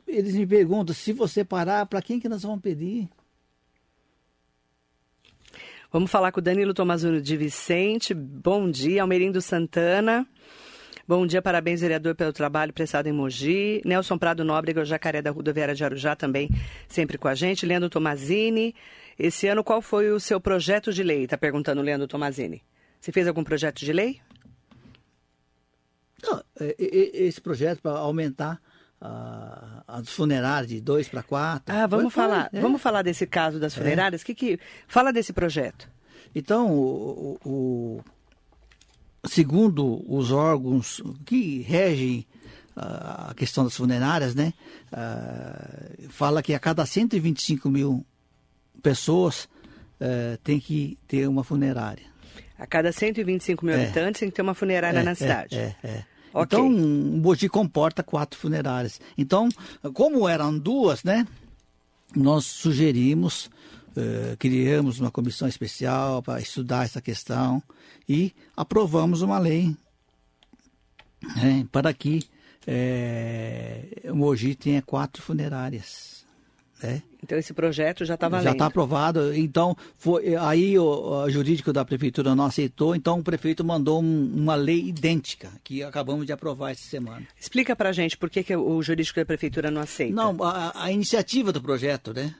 eles 0.08 0.34
me 0.36 0.46
perguntam, 0.48 0.94
se 0.96 1.12
você 1.12 1.44
parar, 1.44 1.86
para 1.88 2.02
quem 2.02 2.20
que 2.20 2.30
nós 2.30 2.44
vamos 2.44 2.62
pedir? 2.62 3.10
Vamos 5.92 6.10
falar 6.10 6.32
com 6.32 6.40
o 6.40 6.44
Danilo 6.44 6.74
Tomazuni 6.74 7.22
de 7.22 7.36
Vicente. 7.36 8.14
Bom 8.14 8.70
dia, 8.72 9.02
Almerindo 9.02 9.42
Santana. 9.42 10.26
Bom 11.08 11.26
dia, 11.26 11.42
parabéns, 11.42 11.82
vereador, 11.82 12.16
pelo 12.16 12.32
trabalho 12.32 12.72
prestado 12.72 13.08
em 13.08 13.12
Mogi. 13.12 13.82
Nelson 13.84 14.18
Prado 14.18 14.44
Nóbrega, 14.46 14.82
o 14.82 14.86
Jacaré 14.86 15.22
da 15.22 15.32
Rodoviária 15.32 15.76
de 15.76 15.84
Arujá, 15.84 16.16
também 16.16 16.50
sempre 16.88 17.18
com 17.18 17.28
a 17.28 17.36
gente. 17.36 17.66
Leandro 17.66 17.90
Tomazini. 17.90 18.74
Esse 19.20 19.48
ano, 19.48 19.64
qual 19.64 19.82
foi 19.82 20.10
o 20.12 20.20
seu 20.20 20.40
projeto 20.40 20.94
de 20.94 21.04
lei? 21.04 21.24
Está 21.24 21.38
perguntando 21.38 21.82
o 21.82 21.84
Leandro 21.84 22.08
Tomazini. 22.08 22.64
Você 23.00 23.12
fez 23.12 23.28
algum 23.28 23.44
projeto 23.44 23.80
de 23.80 23.92
lei? 23.92 24.22
Não, 26.24 26.38
é, 26.60 26.66
é, 26.66 26.76
é, 26.80 27.24
esse 27.26 27.42
projeto 27.42 27.82
para 27.82 27.92
aumentar 27.98 28.62
ah, 29.02 29.84
as 29.88 30.08
funerárias 30.10 30.68
de 30.70 30.80
dois 30.80 31.08
para 31.10 31.24
quatro. 31.24 31.74
Ah, 31.76 31.88
vamos 31.88 32.14
Foi- 32.14 32.24
falar. 32.24 32.50
é. 32.54 32.60
Vamos 32.62 32.82
falar 32.82 33.02
desse 33.02 33.26
caso 33.26 33.60
das 33.60 33.74
funerárias. 33.76 34.24
Que 34.24 34.36
que 34.36 34.60
fala 34.88 35.12
desse 35.12 35.34
projeto? 35.34 35.90
Então, 36.34 36.72
o- 36.72 37.38
o- 37.44 38.02
segundo 39.26 40.04
os 40.12 40.32
órgãos 40.32 41.02
que 41.26 41.62
regem 41.62 42.26
ah, 42.76 43.28
a 43.32 43.34
questão 43.34 43.64
das 43.64 43.76
funerárias, 43.76 44.34
né, 44.34 44.54
ah, 44.92 45.90
fala 46.10 46.42
que 46.42 46.54
a 46.54 46.60
cada 46.60 46.86
125 46.86 47.70
mil 47.70 48.06
pessoas 48.82 49.48
é, 50.00 50.40
tem 50.44 50.60
que 50.60 50.98
ter 51.08 51.28
uma 51.28 51.44
funerária. 51.44 52.04
A 52.58 52.66
cada 52.66 52.92
125 52.92 53.64
mil 53.64 53.76
É. 53.76 53.84
habitantes 53.84 54.20
tem 54.20 54.30
que 54.30 54.36
ter 54.36 54.42
uma 54.42 54.56
funerária 54.56 54.98
É, 54.98 55.04
na 55.04 55.12
é, 55.12 55.16
cidade. 55.16 55.56
É, 55.56 55.76
é. 55.84 56.04
Ok. 56.34 56.58
Então, 56.58 56.68
o 56.68 57.18
Mogi 57.20 57.48
comporta 57.48 58.02
quatro 58.02 58.40
funerárias. 58.40 59.00
Então, 59.16 59.48
como 59.94 60.28
eram 60.28 60.58
duas, 60.58 61.04
né? 61.04 61.28
Nós 62.16 62.46
sugerimos, 62.46 63.51
eh, 63.96 64.36
criamos 64.40 65.00
uma 65.00 65.12
comissão 65.12 65.48
especial 65.48 66.22
para 66.22 66.40
estudar 66.42 66.86
essa 66.86 67.02
questão 67.02 67.62
e 68.08 68.34
aprovamos 68.56 69.22
uma 69.22 69.38
lei 69.40 69.76
né, 71.36 71.66
para 71.72 71.94
que 71.94 72.22
o 74.10 74.16
Mogi 74.16 74.56
tenha 74.56 74.82
quatro 74.82 75.22
funerárias. 75.22 76.22
Né? 76.82 77.02
Então 77.24 77.38
esse 77.38 77.54
projeto 77.54 78.04
já 78.06 78.16
está 78.16 78.28
valendo. 78.28 78.46
Já 78.46 78.52
está 78.54 78.66
aprovado. 78.66 79.36
Então, 79.36 79.76
foi, 79.98 80.36
aí 80.36 80.80
o, 80.80 80.84
o 81.24 81.30
jurídico 81.30 81.72
da 81.72 81.86
prefeitura 81.86 82.34
não 82.34 82.46
aceitou, 82.46 82.96
então 82.96 83.20
o 83.20 83.24
prefeito 83.24 83.64
mandou 83.64 84.02
um- 84.02 84.34
uma 84.36 84.56
lei 84.56 84.88
idêntica, 84.88 85.52
que 85.64 85.84
acabamos 85.84 86.26
de 86.26 86.32
aprovar 86.32 86.72
essa 86.72 86.82
semana. 86.88 87.28
Explica 87.40 87.76
pra 87.76 87.92
gente 87.92 88.18
por 88.18 88.30
que, 88.32 88.44
que 88.44 88.56
o 88.56 88.82
jurídico 88.82 89.20
da 89.20 89.26
prefeitura 89.26 89.70
não 89.70 89.82
aceita. 89.82 90.14
Não, 90.16 90.36
a, 90.44 90.86
a 90.86 90.92
iniciativa 90.92 91.52
do 91.52 91.62
projeto, 91.62 92.14
né? 92.14 92.34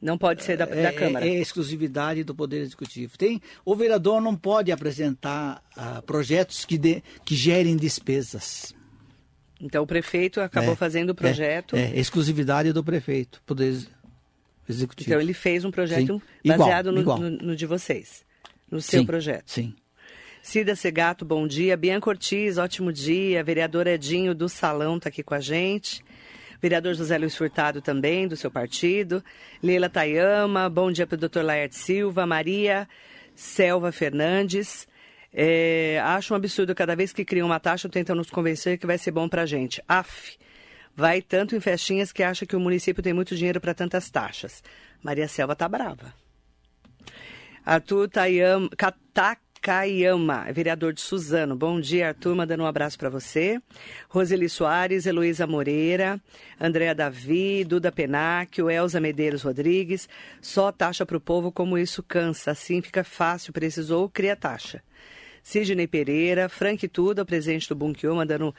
Não 0.00 0.16
pode 0.16 0.44
ser 0.44 0.56
da, 0.56 0.64
da 0.64 0.74
é, 0.76 0.92
Câmara. 0.92 1.26
é 1.26 1.34
exclusividade 1.40 2.22
do 2.22 2.34
Poder 2.34 2.60
Executivo. 2.60 3.18
Tem, 3.18 3.40
o 3.64 3.74
vereador 3.74 4.20
não 4.20 4.36
pode 4.36 4.70
apresentar 4.70 5.60
ah, 5.76 6.00
projetos 6.02 6.64
que, 6.64 6.78
dê- 6.78 7.02
que 7.24 7.34
gerem 7.34 7.76
despesas. 7.76 8.72
Então 9.60 9.82
o 9.82 9.86
prefeito 9.86 10.40
acabou 10.40 10.74
É, 10.74 10.76
fazendo 10.76 11.10
o 11.10 11.14
projeto. 11.16 11.74
É, 11.74 11.90
é 11.96 11.98
exclusividade 11.98 12.72
do 12.72 12.84
prefeito, 12.84 13.42
Poder 13.44 13.76
Executivo. 14.68 15.10
Então 15.10 15.20
ele 15.20 15.32
fez 15.34 15.64
um 15.64 15.70
projeto 15.72 16.14
Sim, 16.14 16.22
igual, 16.44 16.58
baseado 16.60 16.92
no, 16.92 17.00
igual. 17.00 17.18
no- 17.18 17.30
no 17.30 17.56
de 17.56 17.66
vocês. 17.66 18.24
No 18.70 18.80
seu 18.80 19.00
Sim, 19.00 19.06
projeto. 19.06 19.50
Sim. 19.50 19.74
Cida 20.42 20.76
Segato, 20.76 21.24
bom 21.24 21.46
dia. 21.48 21.76
Bianca 21.76 22.08
Ortiz, 22.08 22.56
ótimo 22.56 22.92
dia. 22.92 23.42
Vereador 23.42 23.86
Edinho 23.88 24.32
do 24.34 24.48
Salão 24.48 24.96
está 24.96 25.08
aqui 25.08 25.22
com 25.24 25.34
a 25.34 25.40
gente. 25.40 26.04
Vereador 26.60 26.94
José 26.94 27.16
Luiz 27.16 27.36
Furtado 27.36 27.80
também, 27.80 28.26
do 28.26 28.36
seu 28.36 28.50
partido. 28.50 29.22
Leila 29.62 29.88
Tayama, 29.88 30.68
bom 30.68 30.90
dia 30.90 31.06
para 31.06 31.14
o 31.14 31.18
doutor 31.18 31.44
Laerte 31.44 31.76
Silva. 31.76 32.26
Maria 32.26 32.88
Selva 33.34 33.92
Fernandes. 33.92 34.86
É, 35.32 36.00
acho 36.04 36.34
um 36.34 36.36
absurdo 36.36 36.74
cada 36.74 36.96
vez 36.96 37.12
que 37.12 37.24
criam 37.24 37.46
uma 37.46 37.60
taxa 37.60 37.88
tentam 37.88 38.16
nos 38.16 38.30
convencer 38.30 38.76
que 38.76 38.86
vai 38.86 38.98
ser 38.98 39.12
bom 39.12 39.28
para 39.28 39.42
a 39.42 39.46
gente. 39.46 39.80
Af, 39.86 40.36
vai 40.96 41.22
tanto 41.22 41.54
em 41.54 41.60
festinhas 41.60 42.10
que 42.10 42.24
acha 42.24 42.44
que 42.44 42.56
o 42.56 42.60
município 42.60 43.02
tem 43.02 43.12
muito 43.12 43.36
dinheiro 43.36 43.60
para 43.60 43.72
tantas 43.72 44.10
taxas. 44.10 44.62
Maria 45.00 45.28
Selva 45.28 45.54
tá 45.54 45.68
brava. 45.68 46.12
Arthur 47.64 48.08
Tayama, 48.08 48.68
Takayama, 49.68 50.50
vereador 50.50 50.94
de 50.94 51.02
Suzano. 51.02 51.54
Bom 51.54 51.78
dia, 51.78 52.08
Arthur, 52.08 52.34
mandando 52.34 52.62
um 52.62 52.66
abraço 52.66 52.98
para 52.98 53.10
você. 53.10 53.60
Roseli 54.08 54.48
Soares, 54.48 55.04
Heloísa 55.04 55.46
Moreira, 55.46 56.18
Andréa 56.58 56.94
Davi, 56.94 57.64
Duda 57.64 57.92
Penacchio, 57.92 58.70
Elza 58.70 58.98
Medeiros 58.98 59.42
Rodrigues. 59.42 60.08
Só 60.40 60.72
taxa 60.72 61.04
para 61.04 61.18
o 61.18 61.20
povo, 61.20 61.52
como 61.52 61.76
isso 61.76 62.02
cansa. 62.02 62.52
Assim 62.52 62.80
fica 62.80 63.04
fácil, 63.04 63.52
precisou, 63.52 64.08
cria 64.08 64.34
taxa. 64.34 64.82
Sidney 65.42 65.86
Pereira, 65.86 66.48
Frank 66.48 66.88
Tuda, 66.88 67.22
presidente 67.22 67.68
do 67.68 67.74
Bunkyo, 67.74 68.14
mandando 68.14 68.54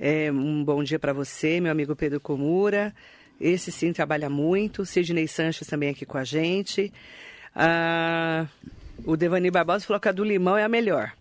é, 0.00 0.32
um 0.32 0.64
bom 0.64 0.82
dia 0.82 0.98
para 0.98 1.12
você, 1.12 1.60
meu 1.60 1.72
amigo 1.72 1.94
Pedro 1.94 2.20
Comura. 2.20 2.94
Esse 3.38 3.70
sim 3.70 3.92
trabalha 3.92 4.30
muito. 4.30 4.86
Sidney 4.86 5.28
Sanches 5.28 5.68
também 5.68 5.90
aqui 5.90 6.06
com 6.06 6.16
a 6.16 6.24
gente. 6.24 6.90
Ah, 7.54 8.46
o 9.04 9.16
Devani 9.16 9.50
Barbosa 9.50 9.86
falou 9.86 10.00
que 10.00 10.08
a 10.08 10.12
do 10.12 10.24
limão 10.24 10.56
é 10.56 10.64
a 10.64 10.68
melhor. 10.68 11.12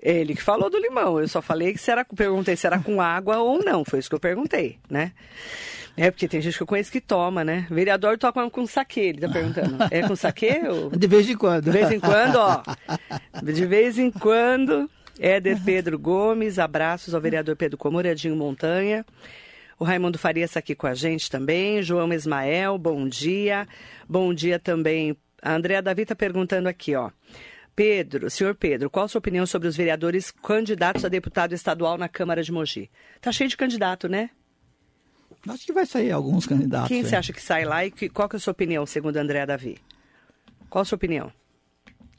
Ele 0.00 0.34
que 0.34 0.42
falou 0.42 0.70
do 0.70 0.78
limão. 0.78 1.20
Eu 1.20 1.28
só 1.28 1.42
falei 1.42 1.72
que 1.72 1.78
será, 1.78 2.04
perguntei 2.04 2.56
se 2.56 2.66
era 2.66 2.78
com 2.78 3.00
água 3.00 3.38
ou 3.38 3.62
não. 3.64 3.84
Foi 3.84 3.98
isso 3.98 4.08
que 4.08 4.14
eu 4.14 4.20
perguntei, 4.20 4.78
né? 4.88 5.12
É, 5.96 6.12
porque 6.12 6.28
tem 6.28 6.40
gente 6.40 6.56
que 6.56 6.62
eu 6.62 6.66
conheço 6.66 6.92
que 6.92 7.00
toma, 7.00 7.44
né? 7.44 7.66
Vereador 7.68 8.16
toma 8.16 8.48
com 8.48 8.64
saquê, 8.66 9.00
ele 9.00 9.20
tá 9.20 9.28
perguntando. 9.28 9.76
É 9.90 10.06
com 10.06 10.14
saquê? 10.14 10.60
Ou... 10.70 10.90
De 10.90 11.08
vez 11.08 11.28
em 11.28 11.36
quando. 11.36 11.64
De 11.64 11.70
vez 11.72 11.90
em 11.90 11.98
quando, 11.98 12.36
ó. 12.36 12.62
De 13.42 13.66
vez 13.66 13.98
em 13.98 14.10
quando. 14.10 14.88
Éder 15.18 15.58
Pedro 15.64 15.98
Gomes, 15.98 16.60
abraços 16.60 17.12
ao 17.12 17.20
vereador 17.20 17.56
Pedro 17.56 17.76
Comuradinho 17.76 18.36
Montanha. 18.36 19.04
O 19.76 19.84
Raimundo 19.84 20.18
Farias 20.18 20.50
está 20.50 20.60
aqui 20.60 20.76
com 20.76 20.86
a 20.86 20.94
gente 20.94 21.28
também. 21.28 21.82
João 21.82 22.12
Ismael, 22.12 22.78
bom 22.78 23.08
dia. 23.08 23.66
Bom 24.08 24.32
dia 24.32 24.60
também. 24.60 25.16
A 25.42 25.54
Andréa 25.54 25.80
Davi 25.82 26.02
está 26.02 26.14
perguntando 26.14 26.68
aqui, 26.68 26.94
ó. 26.94 27.10
Pedro, 27.76 28.28
senhor 28.28 28.54
Pedro, 28.56 28.90
qual 28.90 29.04
a 29.04 29.08
sua 29.08 29.20
opinião 29.20 29.46
sobre 29.46 29.68
os 29.68 29.76
vereadores 29.76 30.30
candidatos 30.32 31.04
a 31.04 31.08
deputado 31.08 31.52
estadual 31.54 31.96
na 31.96 32.08
Câmara 32.08 32.42
de 32.42 32.50
Mogi? 32.50 32.90
Tá 33.20 33.30
cheio 33.30 33.48
de 33.48 33.56
candidato, 33.56 34.08
né? 34.08 34.30
Acho 35.48 35.64
que 35.64 35.72
vai 35.72 35.86
sair 35.86 36.10
alguns 36.10 36.44
candidatos. 36.46 36.88
Quem 36.88 37.00
é. 37.00 37.04
você 37.04 37.14
acha 37.14 37.32
que 37.32 37.40
sai 37.40 37.64
lá 37.64 37.86
e 37.86 37.90
que- 37.92 38.08
qual 38.08 38.28
que 38.28 38.34
é 38.34 38.38
a 38.38 38.40
sua 38.40 38.50
opinião, 38.50 38.84
segundo 38.84 39.16
a 39.16 39.20
Andréa 39.22 39.46
Davi? 39.46 39.78
Qual 40.68 40.82
a 40.82 40.84
sua 40.84 40.96
opinião? 40.96 41.32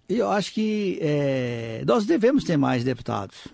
Eu 0.08 0.30
acho 0.32 0.54
que 0.54 0.98
é, 1.02 1.84
nós 1.86 2.06
devemos 2.06 2.44
ter 2.46 2.56
mais 2.56 2.84
deputados. 2.86 3.48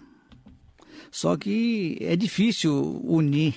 Só 1.09 1.35
que 1.35 1.97
é 2.01 2.15
difícil 2.15 3.01
unir. 3.03 3.55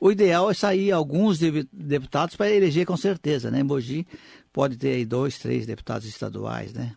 O 0.00 0.10
ideal 0.12 0.50
é 0.50 0.54
sair 0.54 0.92
alguns 0.92 1.38
de- 1.38 1.66
deputados 1.72 2.36
para 2.36 2.50
eleger 2.50 2.86
com 2.86 2.96
certeza, 2.96 3.50
né? 3.50 3.62
Mogi 3.62 4.06
pode 4.52 4.76
ter 4.76 4.94
aí 4.94 5.04
dois, 5.04 5.38
três 5.38 5.66
deputados 5.66 6.06
estaduais, 6.06 6.72
né? 6.72 6.94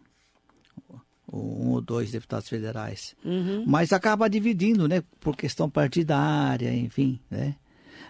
Um 1.32 1.72
ou 1.72 1.82
dois 1.82 2.12
deputados 2.12 2.48
federais. 2.48 3.16
Mas 3.66 3.92
acaba 3.92 4.30
dividindo, 4.30 4.88
né? 4.88 5.04
Por 5.20 5.36
questão 5.36 5.70
partidária, 5.70 6.74
enfim, 6.74 7.20
né? 7.30 7.56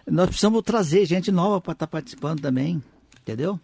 Nós 0.08 0.28
precisamos 0.28 0.62
trazer 0.62 1.06
gente 1.06 1.32
nova 1.32 1.60
para 1.60 1.74
estar 1.74 1.88
participando 1.88 2.42
também, 2.42 2.84
entendeu? 3.22 3.60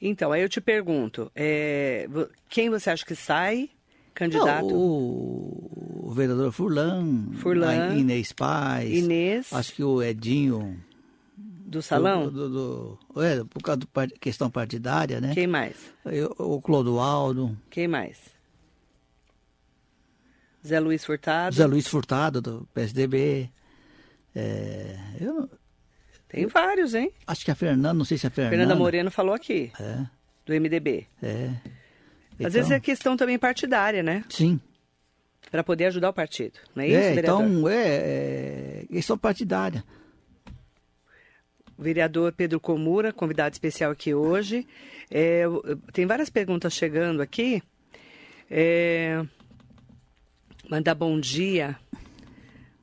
Então, 0.00 0.32
aí 0.32 0.42
eu 0.42 0.48
te 0.48 0.60
pergunto, 0.60 1.30
é, 1.34 2.08
quem 2.48 2.70
você 2.70 2.90
acha 2.90 3.04
que 3.04 3.14
sai 3.14 3.68
candidato? 4.14 4.66
Não, 4.66 4.76
o, 4.76 6.00
o 6.04 6.12
vereador 6.12 6.50
Furlan, 6.50 7.32
Furlan. 7.34 7.96
Inês 7.96 8.32
Paz, 8.32 8.90
Inês, 8.90 9.52
acho 9.52 9.74
que 9.74 9.84
o 9.84 10.02
Edinho. 10.02 10.82
Do 11.70 11.80
salão? 11.80 12.24
Do, 12.28 12.48
do- 12.48 12.98
do- 13.14 13.22
é, 13.22 13.44
por 13.44 13.62
causa 13.62 13.80
da 13.80 14.06
questão 14.20 14.50
partidária, 14.50 15.20
né? 15.20 15.32
Quem 15.34 15.46
mais? 15.46 15.76
Eu- 16.04 16.34
o 16.38 16.60
Clodoaldo, 16.60 17.56
Quem 17.70 17.86
mais? 17.86 18.18
Zé 20.66 20.78
Luiz 20.78 21.04
Furtado? 21.04 21.54
José 21.54 21.66
Luiz 21.66 21.86
Furtado, 21.86 22.40
do 22.40 22.68
PSDB. 22.74 23.48
É, 24.34 24.96
eu 25.20 25.48
Tem 26.28 26.46
vários, 26.46 26.94
hein? 26.94 27.12
acho 27.26 27.44
que 27.44 27.50
a 27.50 27.54
Fernanda, 27.54 27.94
não 27.94 28.04
sei 28.04 28.18
se 28.18 28.26
a 28.26 28.30
Fernanda. 28.30 28.56
Fernanda 28.56 28.76
Moreno 28.76 29.10
falou 29.10 29.34
aqui, 29.34 29.72
É, 29.80 30.06
do 30.44 30.52
MDB. 30.54 31.06
é. 31.22 31.46
Às 31.46 32.46
Então, 32.46 32.50
vezes 32.52 32.70
é 32.70 32.80
questão 32.80 33.16
também 33.16 33.38
partidária, 33.38 34.02
né? 34.02 34.24
Sim. 34.28 34.60
Para 35.50 35.64
poder 35.64 35.86
ajudar 35.86 36.10
o 36.10 36.12
partido, 36.12 36.58
não 36.74 36.82
é 36.84 36.88
isso, 36.88 36.96
é, 36.98 37.14
vereador? 37.14 37.42
então, 37.44 37.68
é, 37.68 38.82
é 38.82 38.86
questão 38.90 39.18
partidária. 39.18 39.82
O 41.80 41.82
vereador 41.82 42.34
Pedro 42.34 42.60
Comura, 42.60 43.10
convidado 43.10 43.54
especial 43.54 43.90
aqui 43.90 44.12
hoje. 44.12 44.66
É, 45.10 45.44
tem 45.94 46.04
várias 46.04 46.28
perguntas 46.28 46.74
chegando 46.74 47.22
aqui. 47.22 47.62
É, 48.50 49.24
mandar 50.68 50.94
bom 50.94 51.18
dia 51.18 51.78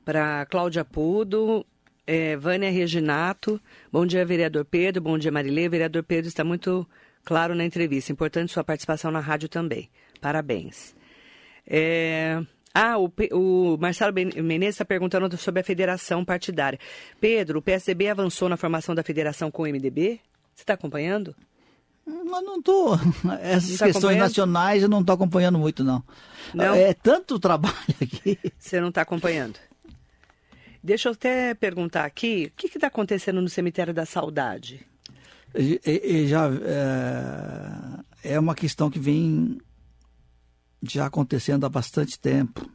para 0.04 0.44
Cláudia 0.46 0.84
Pudo, 0.84 1.64
é, 2.08 2.36
Vânia 2.36 2.72
Reginato. 2.72 3.60
Bom 3.92 4.04
dia, 4.04 4.26
vereador 4.26 4.64
Pedro. 4.64 5.00
Bom 5.00 5.16
dia, 5.16 5.30
Marilê. 5.30 5.68
Vereador 5.68 6.02
Pedro 6.02 6.26
está 6.26 6.42
muito 6.42 6.84
claro 7.24 7.54
na 7.54 7.64
entrevista. 7.64 8.10
Importante 8.10 8.52
sua 8.52 8.64
participação 8.64 9.12
na 9.12 9.20
rádio 9.20 9.48
também. 9.48 9.88
Parabéns. 10.20 10.96
É, 11.64 12.42
Ah, 12.74 12.96
o, 12.98 13.12
o 13.32 13.76
Marcelo 13.78 14.12
Menezes 14.14 14.74
está 14.76 14.84
perguntando 14.84 15.36
sobre 15.36 15.60
a 15.60 15.64
federação 15.64 16.24
partidária. 16.24 16.78
Pedro, 17.20 17.58
o 17.58 17.62
PSDB 17.62 18.08
avançou 18.08 18.48
na 18.48 18.56
formação 18.56 18.94
da 18.94 19.02
federação 19.02 19.50
com 19.50 19.62
o 19.62 19.66
MDB? 19.66 20.20
Você 20.54 20.62
está 20.62 20.74
acompanhando? 20.74 21.34
Mas 22.06 22.44
não 22.44 22.62
tô. 22.62 22.94
Essas 23.42 23.78
tá 23.78 23.86
questões 23.86 24.16
nacionais 24.16 24.82
eu 24.82 24.88
não 24.88 25.00
estou 25.00 25.14
acompanhando 25.14 25.58
muito, 25.58 25.82
não. 25.84 26.02
Não? 26.54 26.74
É 26.74 26.94
tanto 26.94 27.38
trabalho 27.38 27.74
aqui. 28.00 28.38
Você 28.58 28.80
não 28.80 28.88
está 28.88 29.02
acompanhando? 29.02 29.58
Deixa 30.82 31.08
eu 31.08 31.12
até 31.12 31.54
perguntar 31.54 32.04
aqui, 32.04 32.52
o 32.54 32.56
que 32.56 32.66
está 32.68 32.86
acontecendo 32.86 33.42
no 33.42 33.48
cemitério 33.48 33.92
da 33.92 34.06
Saudade? 34.06 34.86
E- 35.54 35.80
e- 35.84 36.22
e 36.22 36.26
já 36.28 36.48
é, 38.22 38.34
é 38.34 38.38
uma 38.38 38.54
questão 38.54 38.88
que 38.88 38.98
vem 38.98 39.58
já 40.82 41.06
acontecendo 41.06 41.64
há 41.64 41.68
bastante 41.68 42.18
tempo. 42.18 42.68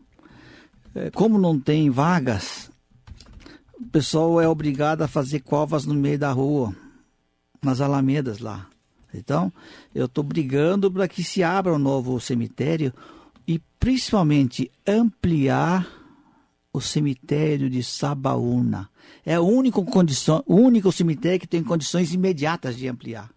É, 0.95 1.09
Como 1.11 1.37
não 1.37 1.59
tem 1.59 1.89
vagas, 1.89 2.69
o 3.79 3.85
pessoal 3.85 4.39
é 4.39 4.47
obrigado 4.47 5.01
a 5.01 5.07
fazer 5.07 5.39
covas 5.41 5.85
no 5.85 5.93
meio 5.93 6.19
da 6.19 6.31
rua, 6.31 6.75
nas 7.61 7.81
alamedas 7.81 8.39
lá. 8.39 8.67
Então, 9.13 9.51
eu 9.93 10.05
estou 10.05 10.23
brigando 10.23 10.91
para 10.91 11.07
que 11.07 11.23
se 11.23 11.43
abra 11.43 11.73
um 11.73 11.79
novo 11.79 12.19
cemitério 12.19 12.93
e 13.47 13.59
principalmente 13.79 14.71
ampliar 14.87 15.87
o 16.71 16.81
cemitério 16.81 17.69
de 17.69 17.83
Sabaúna. 17.83 18.89
É 19.23 19.39
o 19.39 19.43
único, 19.43 19.85
condição, 19.85 20.43
o 20.47 20.55
único 20.55 20.91
cemitério 20.91 21.39
que 21.39 21.47
tem 21.47 21.63
condições 21.63 22.13
imediatas 22.13 22.75
de 22.75 22.87
ampliar. 22.87 23.29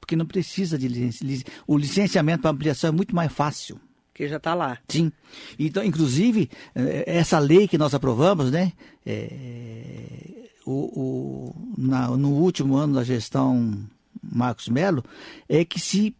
Porque 0.00 0.16
não 0.16 0.26
precisa 0.26 0.76
de 0.76 0.88
licenciamento. 0.88 1.52
O 1.66 1.78
licenciamento 1.78 2.42
para 2.42 2.50
ampliação 2.50 2.88
é 2.88 2.92
muito 2.92 3.14
mais 3.14 3.32
fácil. 3.32 3.80
Que 4.14 4.28
já 4.28 4.36
está 4.36 4.54
lá. 4.54 4.78
Sim. 4.88 5.10
Então, 5.58 5.82
inclusive, 5.82 6.48
eh, 6.74 7.04
essa 7.04 7.38
lei 7.38 7.66
que 7.66 7.76
nós 7.76 7.92
aprovamos, 7.94 8.50
né? 8.50 8.72
É, 9.04 10.48
o, 10.64 10.72
o, 10.72 11.74
na, 11.76 12.08
no 12.16 12.30
último 12.30 12.76
ano 12.76 12.94
da 12.94 13.04
gestão 13.04 13.84
Marcos 14.22 14.68
Melo, 14.68 15.04
é 15.48 15.64
que 15.64 15.78
se 15.78 16.14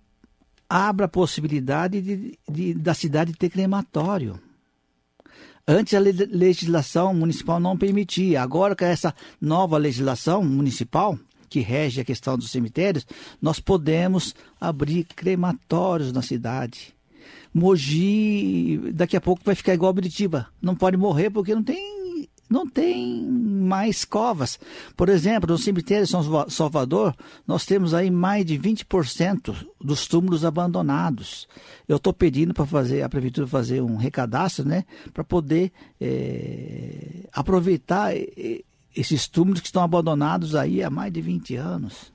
abra 0.69 1.07
a 1.07 1.09
possibilidade 1.09 2.03
de, 2.03 2.39
de, 2.49 2.75
da 2.75 2.95
cidade 2.95 3.33
ter 3.33 3.51
crematório. 3.51 4.41
Antes 5.67 5.95
a 5.95 5.99
legislação 5.99 7.15
municipal 7.15 7.59
não 7.59 7.79
permitia. 7.79 8.43
Agora, 8.43 8.77
com 8.77 8.85
essa 8.85 9.15
nova 9.41 9.79
legislação 9.79 10.45
municipal, 10.45 11.19
que 11.49 11.61
rege 11.61 12.01
a 12.01 12.05
questão 12.05 12.37
dos 12.37 12.51
cemitérios, 12.51 13.07
nós 13.41 13.61
podemos 13.61 14.35
abrir 14.61 15.05
crematórios 15.05 16.13
na 16.13 16.21
cidade. 16.21 16.94
Mogi, 17.55 18.81
daqui 18.93 19.17
a 19.17 19.21
pouco 19.21 19.43
vai 19.45 19.55
ficar 19.55 19.75
igual 19.75 19.93
Biritiba. 19.93 20.49
Não 20.61 20.75
pode 20.75 20.97
morrer 20.97 21.31
porque 21.31 21.55
não 21.55 21.63
tem 21.63 21.95
não 22.49 22.69
tem 22.69 23.25
mais 23.27 24.05
covas. 24.05 24.59
Por 24.97 25.09
exemplo, 25.09 25.51
no 25.51 25.59
cemitério 25.59 26.05
de 26.05 26.11
São 26.11 26.49
Salvador, 26.49 27.15
nós 27.47 27.65
temos 27.65 27.95
aí 27.95 28.11
mais 28.11 28.45
de 28.45 28.59
20% 28.59 29.67
dos 29.81 30.07
túmulos 30.07 30.45
abandonados. 30.45 31.49
Eu 31.89 31.97
estou 31.97 32.13
pedindo 32.13 32.53
para 32.53 32.67
fazer 32.67 33.03
a 33.03 33.09
prefeitura 33.09 33.47
fazer 33.47 33.81
um 33.81 33.97
recadastro, 33.97 34.67
né, 34.67 34.85
para 35.13 35.25
poder 35.25 35.73
é, 36.01 37.29
aproveitar 37.33 38.13
esses 38.95 39.27
túmulos 39.27 39.61
que 39.61 39.67
estão 39.67 39.83
abandonados 39.83 40.55
aí 40.55 40.83
há 40.83 40.91
mais 40.91 41.13
de 41.13 41.21
20 41.21 41.57
anos. 41.57 42.14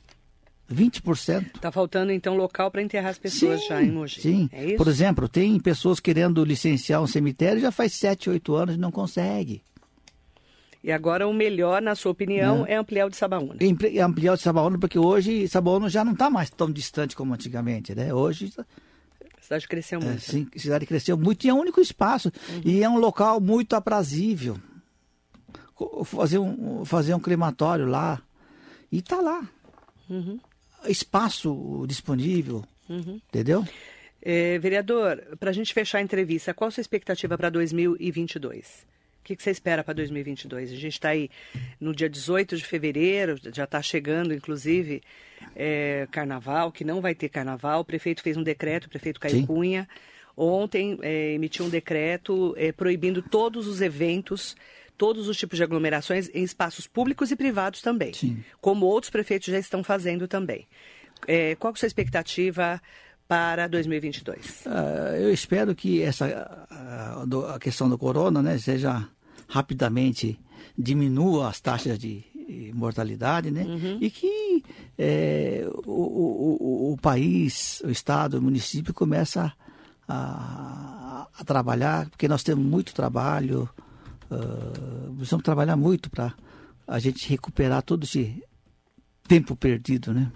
20%. 0.73 1.55
Está 1.55 1.71
faltando 1.71 2.11
então 2.11 2.35
local 2.35 2.69
para 2.69 2.81
enterrar 2.81 3.11
as 3.11 3.17
pessoas 3.17 3.61
sim, 3.61 3.67
já 3.67 3.81
em 3.81 3.91
Mogi. 3.91 4.21
Sim. 4.21 4.49
É 4.51 4.75
Por 4.75 4.87
exemplo, 4.87 5.27
tem 5.27 5.59
pessoas 5.59 5.99
querendo 5.99 6.43
licenciar 6.43 7.01
um 7.01 7.07
cemitério 7.07 7.59
já 7.59 7.71
faz 7.71 7.93
7, 7.93 8.29
8 8.29 8.55
anos 8.55 8.75
e 8.75 8.77
não 8.77 8.91
consegue. 8.91 9.63
E 10.81 10.91
agora 10.91 11.27
o 11.27 11.33
melhor, 11.33 11.81
na 11.81 11.93
sua 11.93 12.11
opinião, 12.11 12.65
é 12.65 12.75
ampliar 12.75 13.05
o 13.05 13.09
de 13.09 13.17
Sabaúna. 13.17 13.55
Ampliar 14.05 14.33
o 14.33 14.37
de 14.37 14.43
Sabaúna, 14.43 14.77
porque 14.79 14.97
hoje 14.97 15.47
Sabaúna 15.47 15.89
já 15.89 16.05
não 16.05 16.13
está 16.13 16.29
mais 16.29 16.49
tão 16.49 16.71
distante 16.71 17.15
como 17.15 17.33
antigamente, 17.33 17.93
né? 17.93 18.13
Hoje 18.13 18.53
a 19.37 19.41
cidade 19.41 19.67
cresceu 19.67 19.99
muito. 19.99 20.15
É, 20.15 20.19
sim, 20.19 20.47
a 20.55 20.59
cidade 20.59 20.85
cresceu 20.85 21.17
muito 21.17 21.43
e 21.45 21.49
é 21.49 21.53
o 21.53 21.57
único 21.57 21.81
espaço. 21.81 22.31
Uhum. 22.49 22.61
E 22.63 22.81
é 22.81 22.89
um 22.89 22.97
local 22.97 23.41
muito 23.41 23.75
aprazível. 23.75 24.57
Fazer 26.05 26.37
um, 26.37 26.85
fazer 26.85 27.13
um 27.13 27.19
crematório 27.19 27.85
lá. 27.85 28.21
E 28.89 28.99
está 28.99 29.19
lá. 29.19 29.47
Uhum. 30.09 30.39
Espaço 30.87 31.85
disponível. 31.87 32.63
Uhum. 32.89 33.19
Entendeu? 33.29 33.65
É, 34.21 34.57
vereador, 34.59 35.21
para 35.39 35.49
a 35.49 35.53
gente 35.53 35.73
fechar 35.73 35.99
a 35.99 36.01
entrevista, 36.01 36.53
qual 36.53 36.67
a 36.67 36.71
sua 36.71 36.81
expectativa 36.81 37.37
para 37.37 37.49
2022? 37.49 38.87
O 39.21 39.23
que, 39.29 39.35
que 39.35 39.43
você 39.43 39.51
espera 39.51 39.83
para 39.83 39.93
2022? 39.93 40.71
A 40.71 40.75
gente 40.75 40.87
está 40.87 41.09
aí 41.09 41.29
no 41.79 41.93
dia 41.95 42.09
18 42.09 42.57
de 42.57 42.65
fevereiro, 42.65 43.39
já 43.53 43.63
está 43.63 43.81
chegando, 43.81 44.33
inclusive, 44.33 45.01
é, 45.55 46.07
carnaval, 46.11 46.71
que 46.71 46.83
não 46.83 46.99
vai 46.99 47.13
ter 47.13 47.29
carnaval. 47.29 47.81
O 47.81 47.85
prefeito 47.85 48.23
fez 48.23 48.35
um 48.35 48.43
decreto, 48.43 48.85
o 48.85 48.89
prefeito 48.89 49.19
Caio 49.19 49.35
Sim. 49.35 49.45
Cunha, 49.45 49.87
ontem 50.35 50.97
é, 51.01 51.33
emitiu 51.33 51.65
um 51.65 51.69
decreto 51.69 52.55
é, 52.57 52.71
proibindo 52.71 53.21
todos 53.21 53.67
os 53.67 53.81
eventos, 53.81 54.55
todos 54.99 55.29
os 55.29 55.37
tipos 55.37 55.55
de 55.55 55.63
aglomerações 55.63 56.29
em 56.33 56.43
espaços 56.43 56.85
públicos 56.85 57.31
e 57.31 57.35
privados 57.37 57.81
também, 57.81 58.13
Sim. 58.13 58.43
como 58.59 58.85
outros 58.85 59.09
prefeitos 59.09 59.47
já 59.47 59.57
estão 59.57 59.81
fazendo 59.81 60.27
também. 60.27 60.67
É, 61.25 61.55
qual 61.55 61.71
é 61.71 61.73
a 61.73 61.79
sua 61.79 61.87
expectativa 61.87 62.81
para 63.25 63.67
2022? 63.67 64.65
Uh, 64.65 64.69
ah, 64.69 65.17
eu 65.17 65.31
espero 65.33 65.73
que 65.73 66.01
essa 66.01 66.25
a, 66.69 67.55
a, 67.55 67.59
questão 67.59 67.87
do 67.87 67.97
corona, 67.97 68.43
né, 68.43 68.57
seja 68.57 69.07
rapidamente 69.47 70.37
diminua 70.77 71.47
as 71.47 71.61
taxas 71.61 71.97
de 71.97 72.25
mortalidade, 72.73 73.51
né, 73.51 73.63
uhum. 73.63 73.99
e 74.01 74.09
que 74.09 74.63
é, 74.97 75.65
o, 75.85 75.91
o, 75.91 76.93
o, 76.93 76.97
país, 76.97 77.81
o 77.85 77.89
estado, 77.89 78.39
o 78.39 78.41
município 78.41 78.93
começa 78.93 79.53
a, 80.07 81.27
a 81.37 81.43
trabalhar, 81.45 82.09
porque 82.09 82.27
nós 82.27 82.43
temos 82.43 82.65
muito 82.65 82.93
trabalho, 82.93 83.69
uh, 84.31 85.15
precisamos 85.15 85.43
trabalhar 85.43 85.75
muito 85.75 86.09
para 86.09 86.33
a 86.87 86.99
gente 86.99 87.27
recuperar 87.29 87.81
todo 87.83 88.03
esse 88.03 88.43
tempo 89.27 89.55
perdido, 89.55 90.13
né? 90.13 90.31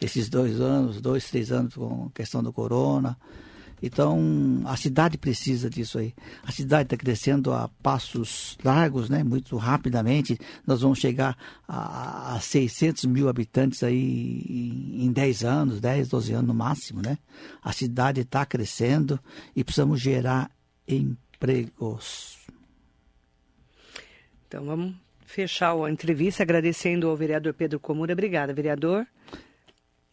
esses 0.00 0.28
dois 0.28 0.60
anos, 0.60 1.00
dois, 1.00 1.28
três 1.28 1.50
anos 1.50 1.74
com 1.74 2.06
a 2.06 2.10
questão 2.10 2.42
do 2.42 2.52
corona. 2.52 3.16
Então, 3.82 4.62
a 4.64 4.76
cidade 4.76 5.18
precisa 5.18 5.68
disso 5.68 5.98
aí. 5.98 6.14
A 6.42 6.50
cidade 6.50 6.84
está 6.84 6.96
crescendo 6.96 7.52
a 7.52 7.68
passos 7.82 8.56
largos, 8.64 9.10
né? 9.10 9.22
muito 9.22 9.56
rapidamente. 9.56 10.38
Nós 10.66 10.80
vamos 10.80 10.98
chegar 10.98 11.36
a, 11.68 12.36
a 12.36 12.40
600 12.40 13.04
mil 13.04 13.28
habitantes 13.28 13.82
aí 13.82 14.42
em, 14.48 15.04
em 15.04 15.12
10 15.12 15.44
anos, 15.44 15.80
10, 15.80 16.08
12 16.08 16.32
anos 16.32 16.46
no 16.48 16.54
máximo. 16.54 17.02
Né? 17.02 17.18
A 17.62 17.72
cidade 17.72 18.22
está 18.22 18.46
crescendo 18.46 19.20
e 19.54 19.62
precisamos 19.62 20.00
gerar 20.00 20.50
empregos. 20.88 22.38
Então, 24.56 24.64
vamos 24.64 24.94
fechar 25.26 25.74
a 25.76 25.90
entrevista 25.90 26.42
agradecendo 26.42 27.08
ao 27.08 27.16
vereador 27.16 27.52
Pedro 27.52 27.78
Comura. 27.78 28.14
Obrigada, 28.14 28.54
vereador. 28.54 29.06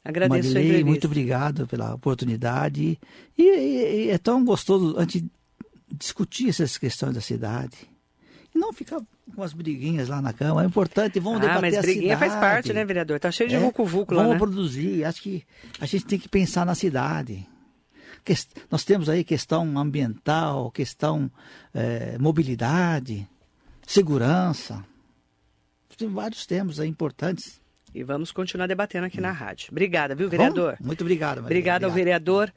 Agradeço 0.03 0.53
Marilei, 0.53 0.81
a 0.81 0.85
muito 0.85 1.07
obrigado 1.07 1.65
pela 1.65 1.95
oportunidade. 1.95 2.99
E, 3.37 3.41
e, 3.41 4.07
e, 4.07 4.09
é 4.09 4.17
tão 4.17 4.43
gostoso 4.43 4.97
a 4.97 5.03
gente 5.03 5.25
discutir 5.89 6.49
essas 6.49 6.77
questões 6.77 7.13
da 7.13 7.21
cidade. 7.21 7.89
E 8.53 8.59
não 8.59 8.73
ficar 8.73 8.99
com 9.33 9.41
as 9.41 9.53
briguinhas 9.53 10.09
lá 10.09 10.21
na 10.21 10.33
Câmara. 10.33 10.65
É 10.65 10.69
importante, 10.69 11.21
vamos 11.21 11.39
ah, 11.39 11.47
debater 11.47 11.71
mas 11.71 11.81
briguinha 11.81 12.17
faz 12.17 12.33
parte, 12.33 12.73
né, 12.73 12.83
vereador? 12.83 13.17
Tá 13.21 13.31
cheio 13.31 13.49
de 13.49 13.55
é, 13.55 13.59
vucu-vucu 13.59 14.13
lá, 14.13 14.23
Vamos 14.23 14.33
né? 14.33 14.39
produzir. 14.39 15.05
Acho 15.05 15.21
que 15.21 15.45
a 15.79 15.85
gente 15.85 16.05
tem 16.05 16.19
que 16.19 16.27
pensar 16.27 16.65
na 16.65 16.75
cidade. 16.75 17.47
Nós 18.69 18.83
temos 18.83 19.07
aí 19.07 19.23
questão 19.23 19.77
ambiental, 19.77 20.69
questão 20.69 21.31
é, 21.73 22.17
mobilidade, 22.17 23.25
segurança. 23.85 24.83
Tem 25.97 26.07
vários 26.07 26.45
temas 26.45 26.79
aí 26.79 26.89
importantes 26.89 27.61
e 27.93 28.03
vamos 28.03 28.31
continuar 28.31 28.67
debatendo 28.67 29.05
aqui 29.05 29.21
na 29.21 29.31
rádio. 29.31 29.67
Obrigada, 29.71 30.15
viu, 30.15 30.27
vereador? 30.27 30.75
Bom, 30.79 30.87
muito 30.87 31.01
obrigado, 31.01 31.37
Maria. 31.37 31.45
Obrigado 31.45 31.83
ao 31.83 31.91
vereador 31.91 32.51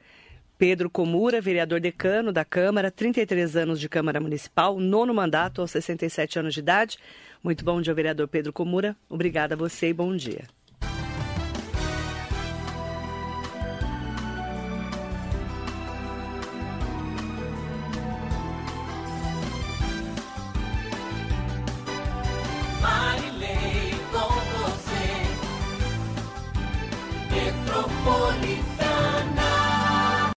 Pedro 0.57 0.89
Comura, 0.89 1.39
vereador 1.39 1.79
decano 1.79 2.31
da 2.31 2.43
Câmara, 2.43 2.89
33 2.89 3.55
anos 3.55 3.79
de 3.79 3.87
Câmara 3.87 4.19
Municipal, 4.19 4.79
nono 4.79 5.13
mandato 5.13 5.61
aos 5.61 5.71
67 5.71 6.39
anos 6.39 6.53
de 6.55 6.61
idade. 6.61 6.97
Muito 7.43 7.63
bom 7.63 7.79
dia, 7.79 7.93
vereador 7.93 8.27
Pedro 8.27 8.51
Comura. 8.51 8.95
Obrigada 9.07 9.53
a 9.53 9.57
você 9.57 9.89
e 9.89 9.93
bom 9.93 10.15
dia. 10.15 10.45